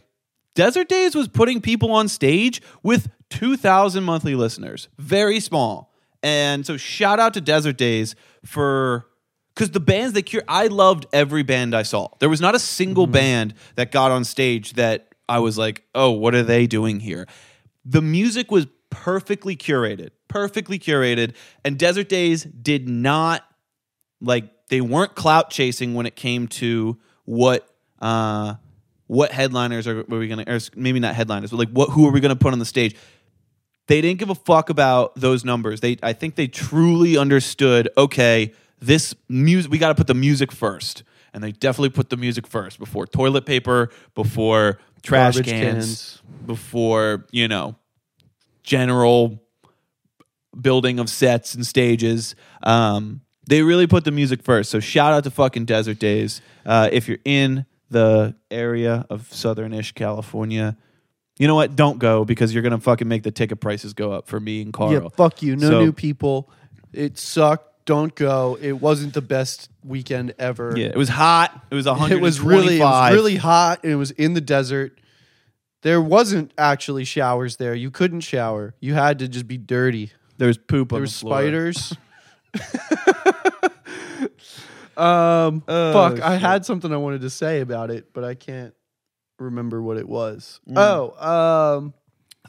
Desert 0.54 0.88
Daze 0.88 1.14
was 1.14 1.28
putting 1.28 1.60
people 1.60 1.92
on 1.92 2.08
stage 2.08 2.62
with 2.82 3.08
2000 3.30 4.02
monthly 4.04 4.34
listeners. 4.34 4.88
Very 4.98 5.40
small. 5.40 5.92
And 6.22 6.64
so 6.64 6.76
shout 6.76 7.20
out 7.20 7.34
to 7.34 7.40
desert 7.40 7.76
daze 7.76 8.16
for 8.44 9.06
because 9.54 9.70
the 9.70 9.80
bands 9.80 10.14
that 10.14 10.22
cure 10.22 10.42
i 10.48 10.66
loved 10.66 11.06
every 11.12 11.42
band 11.42 11.74
i 11.74 11.82
saw. 11.82 12.08
There 12.18 12.28
was 12.28 12.40
not 12.40 12.54
a 12.54 12.58
single 12.58 13.04
mm-hmm. 13.04 13.12
band 13.12 13.54
that 13.76 13.92
got 13.92 14.10
on 14.10 14.24
stage 14.24 14.72
that 14.72 15.14
i 15.28 15.38
was 15.38 15.58
like 15.58 15.84
oh 15.94 16.10
what 16.10 16.34
are 16.34 16.42
they 16.42 16.66
doing 16.66 17.00
here? 17.00 17.26
The 17.84 18.02
music 18.02 18.50
was 18.50 18.66
perfectly 18.90 19.56
curated 19.56 20.10
perfectly 20.26 20.78
curated 20.78 21.34
and 21.64 21.78
desert 21.78 22.08
daze 22.08 22.44
did 22.44 22.88
not 22.88 23.44
like 24.20 24.50
they 24.68 24.80
weren't 24.80 25.14
clout 25.14 25.50
chasing 25.50 25.94
when 25.94 26.06
it 26.06 26.16
came 26.16 26.48
to 26.48 26.98
what 27.24 27.68
uh 28.00 28.54
what 29.06 29.30
headliners 29.30 29.86
are 29.86 30.04
were 30.08 30.18
we 30.18 30.28
gonna 30.28 30.44
or 30.46 30.58
maybe 30.74 30.98
not 31.00 31.14
headliners 31.14 31.50
but 31.50 31.58
like 31.58 31.70
what 31.70 31.90
who 31.90 32.06
are 32.06 32.12
we 32.12 32.20
gonna 32.20 32.36
put 32.36 32.52
on 32.52 32.58
the 32.58 32.64
stage 32.64 32.96
they 33.86 34.00
didn't 34.00 34.18
give 34.18 34.30
a 34.30 34.34
fuck 34.34 34.68
about 34.70 35.14
those 35.14 35.44
numbers. 35.44 35.80
They 35.80 35.96
I 36.02 36.12
think 36.12 36.34
they 36.34 36.48
truly 36.48 37.16
understood, 37.16 37.88
okay, 37.96 38.52
this 38.80 39.14
music 39.28 39.70
we 39.70 39.78
got 39.78 39.88
to 39.88 39.94
put 39.94 40.06
the 40.06 40.14
music 40.14 40.52
first. 40.52 41.02
And 41.32 41.44
they 41.44 41.52
definitely 41.52 41.90
put 41.90 42.08
the 42.08 42.16
music 42.16 42.46
first 42.46 42.78
before 42.78 43.06
toilet 43.06 43.44
paper, 43.44 43.90
before 44.14 44.78
trash 45.02 45.34
Garbage 45.34 45.50
cans, 45.52 45.74
cans. 45.74 46.22
before, 46.46 47.26
you 47.30 47.46
know, 47.46 47.76
general 48.62 49.42
building 50.58 50.98
of 50.98 51.10
sets 51.10 51.54
and 51.54 51.66
stages. 51.66 52.36
Um, 52.62 53.20
they 53.48 53.62
really 53.62 53.86
put 53.86 54.04
the 54.04 54.10
music 54.10 54.42
first. 54.42 54.70
So 54.70 54.80
shout 54.80 55.12
out 55.12 55.24
to 55.24 55.30
fucking 55.30 55.64
Desert 55.66 55.98
Daze. 55.98 56.40
Uh, 56.64 56.88
if 56.92 57.08
you're 57.08 57.18
in 57.24 57.66
the 57.90 58.34
area 58.50 59.06
of 59.10 59.22
southernish 59.30 59.94
California, 59.94 60.76
you 61.38 61.46
know 61.46 61.54
what? 61.54 61.76
Don't 61.76 61.98
go 61.98 62.24
because 62.24 62.52
you're 62.54 62.62
gonna 62.62 62.80
fucking 62.80 63.06
make 63.08 63.22
the 63.22 63.30
ticket 63.30 63.60
prices 63.60 63.92
go 63.92 64.10
up 64.12 64.26
for 64.26 64.40
me 64.40 64.62
and 64.62 64.72
Karl. 64.72 64.92
yeah, 64.92 65.08
fuck 65.16 65.42
you. 65.42 65.54
No 65.56 65.68
So- 65.70 65.80
new 65.84 65.92
people. 65.92 66.50
It 66.92 67.18
sucked. 67.18 67.72
Don't 67.84 68.12
go. 68.16 68.58
It 68.60 68.80
wasn't 68.80 69.14
the 69.14 69.20
best 69.22 69.70
weekend 69.84 70.34
ever. 70.40 70.74
Yeah, 70.76 70.86
it 70.86 70.96
was 70.96 71.08
hot. 71.10 71.52
It 71.70 71.74
was 71.76 71.86
125. 71.86 72.18
It 72.18 72.20
was 72.20 72.40
really 72.40 72.76
it 72.78 72.80
was 72.80 73.12
really 73.12 73.36
hot 73.36 73.80
and 73.84 73.92
it 73.92 73.96
was 73.96 74.10
in 74.12 74.34
the 74.34 74.40
desert. 74.40 74.98
There 75.82 76.00
wasn't 76.00 76.52
actually 76.58 77.04
showers 77.04 77.58
there. 77.58 77.74
You 77.74 77.92
couldn't 77.92 78.22
shower. 78.22 78.74
You 78.80 78.94
had 78.94 79.20
to 79.20 79.28
just 79.28 79.46
be 79.46 79.56
dirty. 79.56 80.10
There 80.36 80.48
was 80.48 80.58
poop 80.58 80.92
on 80.92 80.96
There 80.96 81.00
the 81.00 81.02
was 81.02 81.20
floor. 81.20 81.34
spiders. 81.42 81.92
um 84.96 85.62
Oh, 85.68 85.92
fuck, 85.92 86.20
I 86.20 86.36
had 86.36 86.64
something 86.64 86.92
I 86.92 86.96
wanted 86.96 87.20
to 87.22 87.30
say 87.30 87.60
about 87.60 87.90
it, 87.90 88.12
but 88.12 88.24
I 88.24 88.34
can't 88.34 88.74
remember 89.38 89.82
what 89.82 89.96
it 89.98 90.08
was. 90.08 90.60
Mm. 90.68 90.74
Oh, 90.78 91.26
um 91.78 91.94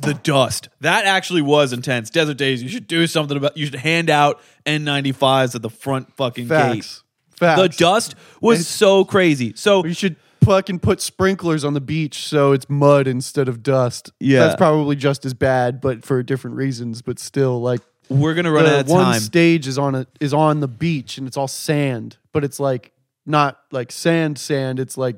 The 0.02 0.14
dust. 0.14 0.70
That 0.82 1.06
actually 1.06 1.42
was 1.42 1.74
intense. 1.74 2.10
Desert 2.10 2.38
Daze. 2.38 2.62
You 2.64 2.70
should 2.70 2.88
do 2.88 3.08
something 3.08 3.36
about. 3.38 3.58
You 3.58 3.66
should 3.66 3.76
hand 3.76 4.10
out 4.10 4.40
N95s 4.66 5.56
at 5.56 5.62
the 5.62 5.70
front 5.70 6.16
fucking 6.16 6.48
gate. 6.48 6.50
facts. 6.84 7.04
Facts. 7.38 7.62
The 7.62 7.70
dust 7.70 8.16
was 8.42 8.60
It's- 8.62 8.68
so 8.74 9.04
crazy. 9.06 9.54
So 9.56 9.84
You 9.86 9.94
should 9.94 10.16
fucking 10.44 10.80
put 10.80 11.02
sprinklers 11.02 11.66
on 11.66 11.74
the 11.74 11.82
beach 11.82 12.26
so 12.26 12.54
it's 12.54 12.70
mud 12.70 13.06
instead 13.08 13.50
of 13.50 13.62
dust. 13.64 14.12
Yeah. 14.20 14.40
That's 14.40 14.56
probably 14.56 14.96
just 14.96 15.26
as 15.26 15.34
bad, 15.34 15.82
but 15.82 16.06
for 16.06 16.24
different 16.24 16.56
reasons. 16.56 17.02
But 17.02 17.20
still, 17.20 17.60
like 17.62 17.82
we're 18.10 18.34
gonna 18.34 18.52
run 18.52 18.66
the 18.66 18.76
out 18.76 18.80
of 18.82 18.90
one 18.90 19.06
time. 19.06 19.20
stage 19.20 19.68
is 19.68 19.78
on 19.78 19.96
a 19.96 20.08
is 20.20 20.34
on 20.34 20.60
the 20.60 20.68
beach 20.68 21.18
and 21.18 21.28
it's 21.28 21.38
all 21.38 21.48
sand, 21.48 22.18
but 22.32 22.44
it's 22.44 22.60
like 22.60 22.92
not 23.26 23.60
like 23.72 23.92
sand 23.92 24.38
sand. 24.38 24.80
It's 24.80 24.98
like 24.98 25.18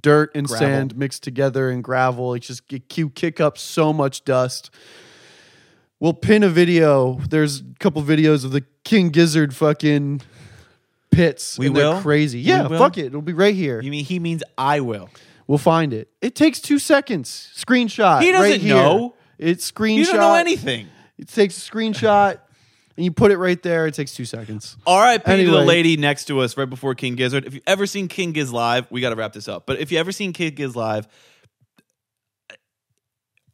dirt 0.00 0.32
and 0.34 0.46
Gravel. 0.46 0.66
sand 0.66 0.96
mixed 0.96 1.22
together 1.22 1.70
and 1.70 1.82
gravel. 1.82 2.34
It's 2.34 2.46
just 2.46 2.62
you 2.70 3.10
kick 3.10 3.40
up 3.40 3.58
so 3.58 3.92
much 3.92 4.24
dust. 4.24 4.70
We'll 6.00 6.14
pin 6.14 6.42
a 6.42 6.48
video. 6.48 7.14
There's 7.28 7.60
a 7.60 7.64
couple 7.80 8.02
videos 8.02 8.44
of 8.44 8.52
the 8.52 8.64
King 8.84 9.08
Gizzard 9.10 9.54
fucking 9.54 10.20
pits. 11.10 11.58
We 11.58 11.68
and 11.68 11.76
they're 11.76 11.90
will? 11.92 12.00
crazy. 12.00 12.40
Yeah, 12.40 12.66
will? 12.66 12.78
fuck 12.78 12.98
it. 12.98 13.06
It'll 13.06 13.22
be 13.22 13.32
right 13.32 13.54
here. 13.54 13.80
you 13.80 13.90
mean 13.90 14.04
he 14.04 14.18
means 14.18 14.42
I 14.58 14.80
will? 14.80 15.08
We'll 15.46 15.58
find 15.58 15.92
it. 15.92 16.08
It 16.20 16.34
takes 16.34 16.60
two 16.60 16.78
seconds. 16.78 17.52
Screenshot. 17.56 18.20
He 18.20 18.32
doesn't 18.32 18.50
right 18.50 18.62
know. 18.62 19.14
It's 19.38 19.70
screenshot. 19.70 19.96
You 19.98 20.04
don't 20.06 20.16
know 20.16 20.34
anything. 20.34 20.88
It 21.18 21.28
takes 21.28 21.56
a 21.56 21.70
screenshot 21.70 22.38
and 22.96 23.04
you 23.04 23.10
put 23.10 23.30
it 23.30 23.38
right 23.38 23.62
there. 23.62 23.86
It 23.86 23.94
takes 23.94 24.14
two 24.14 24.24
seconds. 24.24 24.76
R.I.P. 24.86 25.44
to 25.44 25.50
the 25.50 25.60
lady 25.60 25.96
next 25.96 26.26
to 26.26 26.40
us 26.40 26.56
right 26.56 26.68
before 26.68 26.94
King 26.94 27.14
Gizzard. 27.14 27.44
If 27.44 27.54
you've 27.54 27.62
ever 27.66 27.86
seen 27.86 28.08
King 28.08 28.32
Giz 28.32 28.52
live, 28.52 28.90
we 28.90 29.00
got 29.00 29.10
to 29.10 29.16
wrap 29.16 29.32
this 29.32 29.48
up. 29.48 29.66
But 29.66 29.80
if 29.80 29.92
you 29.92 29.98
ever 29.98 30.12
seen 30.12 30.32
King 30.32 30.54
Giz 30.54 30.74
live, 30.74 31.06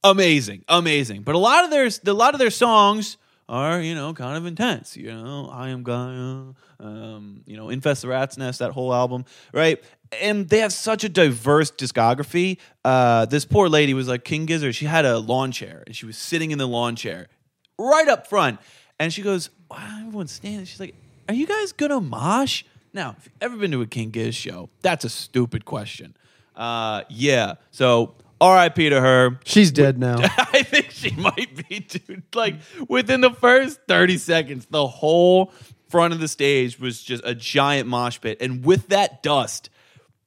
amazing, 0.04 0.64
amazing. 0.68 1.22
But 1.22 1.34
a 1.34 1.38
lot 1.38 1.64
of 1.64 1.70
their 1.70 1.88
a 2.06 2.12
lot 2.12 2.34
of 2.34 2.38
their 2.38 2.50
songs 2.50 3.16
are 3.48 3.80
you 3.80 3.94
know 3.94 4.14
kind 4.14 4.36
of 4.36 4.46
intense. 4.46 4.96
You 4.96 5.12
know, 5.12 5.50
I 5.52 5.70
am 5.70 5.82
Gaia. 5.82 6.54
Um, 6.80 7.42
you 7.46 7.56
know, 7.56 7.68
Infest 7.68 8.02
the 8.02 8.08
Rat's 8.08 8.36
Nest, 8.36 8.58
that 8.58 8.72
whole 8.72 8.92
album, 8.92 9.24
right? 9.52 9.80
And 10.20 10.48
they 10.48 10.58
have 10.58 10.72
such 10.72 11.04
a 11.04 11.08
diverse 11.08 11.70
discography. 11.70 12.58
Uh, 12.84 13.24
this 13.26 13.44
poor 13.44 13.68
lady 13.68 13.94
was 13.94 14.08
like 14.08 14.24
King 14.24 14.46
Gizzard. 14.46 14.74
She 14.74 14.86
had 14.86 15.04
a 15.04 15.20
lawn 15.20 15.52
chair 15.52 15.84
and 15.86 15.94
she 15.94 16.06
was 16.06 16.18
sitting 16.18 16.50
in 16.50 16.58
the 16.58 16.66
lawn 16.66 16.96
chair 16.96 17.28
right 17.78 18.08
up 18.08 18.26
front. 18.26 18.60
And 18.98 19.12
she 19.12 19.22
goes, 19.22 19.50
Wow, 19.70 19.98
everyone's 20.00 20.32
standing. 20.32 20.64
She's 20.64 20.80
like, 20.80 20.94
Are 21.28 21.34
you 21.34 21.46
guys 21.46 21.72
gonna 21.72 22.00
mosh? 22.00 22.64
Now, 22.92 23.16
if 23.18 23.24
you've 23.24 23.34
ever 23.40 23.56
been 23.56 23.70
to 23.70 23.80
a 23.80 23.86
King 23.86 24.10
Giz 24.10 24.34
show, 24.34 24.68
that's 24.82 25.04
a 25.04 25.08
stupid 25.08 25.64
question. 25.64 26.14
Uh, 26.54 27.02
yeah. 27.08 27.54
So 27.70 28.14
R.I.P. 28.40 28.90
to 28.90 29.00
her. 29.00 29.38
She's 29.44 29.70
dead 29.70 29.98
now. 29.98 30.16
I 30.20 30.62
think 30.62 30.90
she 30.90 31.12
might 31.12 31.68
be, 31.68 31.80
dude. 31.80 32.24
Like 32.34 32.56
within 32.88 33.20
the 33.20 33.30
first 33.30 33.80
30 33.88 34.18
seconds, 34.18 34.66
the 34.66 34.86
whole 34.86 35.52
front 35.88 36.12
of 36.12 36.20
the 36.20 36.28
stage 36.28 36.80
was 36.80 37.02
just 37.02 37.22
a 37.24 37.34
giant 37.34 37.88
mosh 37.88 38.20
pit. 38.20 38.38
And 38.40 38.64
with 38.64 38.88
that 38.88 39.22
dust 39.22 39.70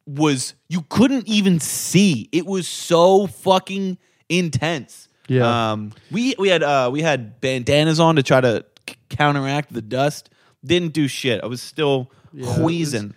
was 0.08 0.54
you 0.70 0.84
couldn't 0.90 1.28
even 1.28 1.60
see. 1.60 2.30
It 2.32 2.46
was 2.46 2.68
so 2.68 3.28
fucking 3.28 3.98
intense. 4.30 5.05
Yeah. 5.28 5.72
Um 5.72 5.92
we 6.12 6.36
we 6.38 6.50
had 6.50 6.64
uh 6.64 6.90
we 6.92 7.02
had 7.02 7.40
bandanas 7.42 8.00
on 8.00 8.16
to 8.18 8.24
try 8.24 8.42
to 8.42 8.66
c- 8.88 8.96
counteract 9.10 9.74
the 9.74 9.82
dust. 9.82 10.30
Didn't 10.64 10.94
do 10.94 11.08
shit. 11.08 11.44
I 11.44 11.48
was 11.48 11.62
still 11.62 12.12
Yeah, 12.34 12.46
it 12.46 12.48
was- 12.50 12.60
wheezing. 12.60 13.14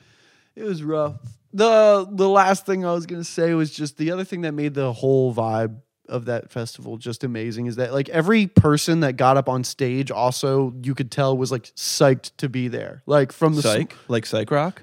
it 0.57 0.65
was 0.65 0.83
rough. 0.83 1.17
The 1.53 2.07
the 2.11 2.29
last 2.29 2.67
thing 2.67 2.85
I 2.85 2.93
was 2.93 3.07
gonna 3.07 3.25
say 3.25 3.55
was 3.55 3.71
just 3.71 3.97
the 3.97 4.11
other 4.11 4.25
thing 4.25 4.43
that 4.43 4.53
made 4.53 4.75
the 4.75 4.93
whole 4.93 5.35
vibe 5.35 5.77
of 6.09 6.25
that 6.25 6.51
festival 6.51 6.97
just 6.97 7.23
amazing 7.23 7.67
is 7.67 7.77
that 7.77 7.93
like 7.93 8.09
every 8.09 8.47
person 8.47 9.01
that 9.01 9.15
got 9.19 9.37
up 9.37 9.47
on 9.47 9.63
stage 9.63 10.11
also 10.11 10.73
you 10.83 10.95
could 10.95 11.11
tell 11.11 11.37
was 11.37 11.53
like 11.53 11.65
psyched 11.75 12.31
to 12.39 12.49
be 12.49 12.69
there. 12.69 13.03
Like 13.05 13.31
from 13.33 13.55
the 13.55 13.61
Psych, 13.63 13.95
like 14.09 14.25
psych 14.25 14.51
rock. 14.51 14.83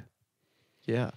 Yeah. 0.86 1.10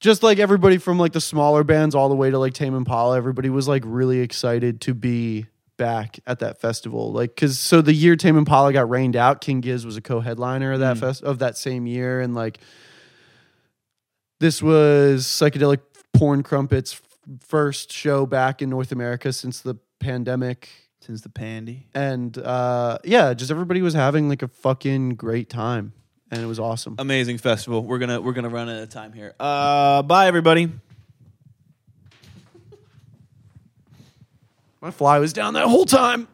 Just 0.00 0.22
like 0.22 0.38
everybody 0.38 0.78
from 0.78 0.98
like 0.98 1.12
the 1.12 1.20
smaller 1.20 1.62
bands 1.62 1.94
all 1.94 2.08
the 2.08 2.14
way 2.16 2.30
to 2.30 2.38
like 2.38 2.54
Tame 2.54 2.74
Impala, 2.74 3.16
everybody 3.16 3.50
was 3.50 3.68
like 3.68 3.82
really 3.86 4.20
excited 4.20 4.80
to 4.82 4.94
be 4.94 5.46
back 5.76 6.18
at 6.26 6.40
that 6.40 6.60
festival. 6.60 7.12
Like, 7.12 7.36
cause 7.36 7.58
so 7.58 7.80
the 7.80 7.92
year 7.92 8.16
Tame 8.16 8.36
Impala 8.36 8.72
got 8.72 8.88
rained 8.90 9.16
out, 9.16 9.40
King 9.40 9.60
Giz 9.60 9.86
was 9.86 9.96
a 9.96 10.02
co-headliner 10.02 10.72
of 10.72 10.80
that 10.80 10.96
Mm. 10.96 11.00
fest 11.00 11.22
of 11.22 11.38
that 11.38 11.56
same 11.56 11.86
year, 11.86 12.20
and 12.20 12.34
like 12.34 12.58
this 14.40 14.62
was 14.62 15.26
psychedelic 15.26 15.80
porn 16.14 16.42
crumpets 16.42 17.00
first 17.40 17.92
show 17.92 18.26
back 18.26 18.62
in 18.62 18.70
North 18.70 18.92
America 18.92 19.32
since 19.32 19.60
the 19.60 19.76
pandemic. 20.00 20.68
Since 21.02 21.22
the 21.22 21.28
pandy. 21.30 21.86
And 21.94 22.36
uh 22.36 22.98
yeah, 23.04 23.32
just 23.32 23.50
everybody 23.50 23.80
was 23.80 23.94
having 23.94 24.28
like 24.28 24.42
a 24.42 24.48
fucking 24.48 25.10
great 25.14 25.48
time. 25.48 25.94
And 26.30 26.40
it 26.40 26.46
was 26.46 26.60
awesome. 26.60 26.94
Amazing 26.98 27.38
festival. 27.38 27.82
We're 27.82 27.98
gonna 27.98 28.20
we're 28.20 28.32
gonna 28.32 28.48
run 28.48 28.68
out 28.68 28.82
of 28.82 28.88
time 28.88 29.12
here. 29.12 29.34
Uh, 29.40 30.02
bye 30.02 30.26
everybody. 30.28 30.70
My 34.80 34.90
fly 34.90 35.18
was 35.18 35.32
down 35.32 35.54
that 35.54 35.66
whole 35.66 35.84
time. 35.84 36.28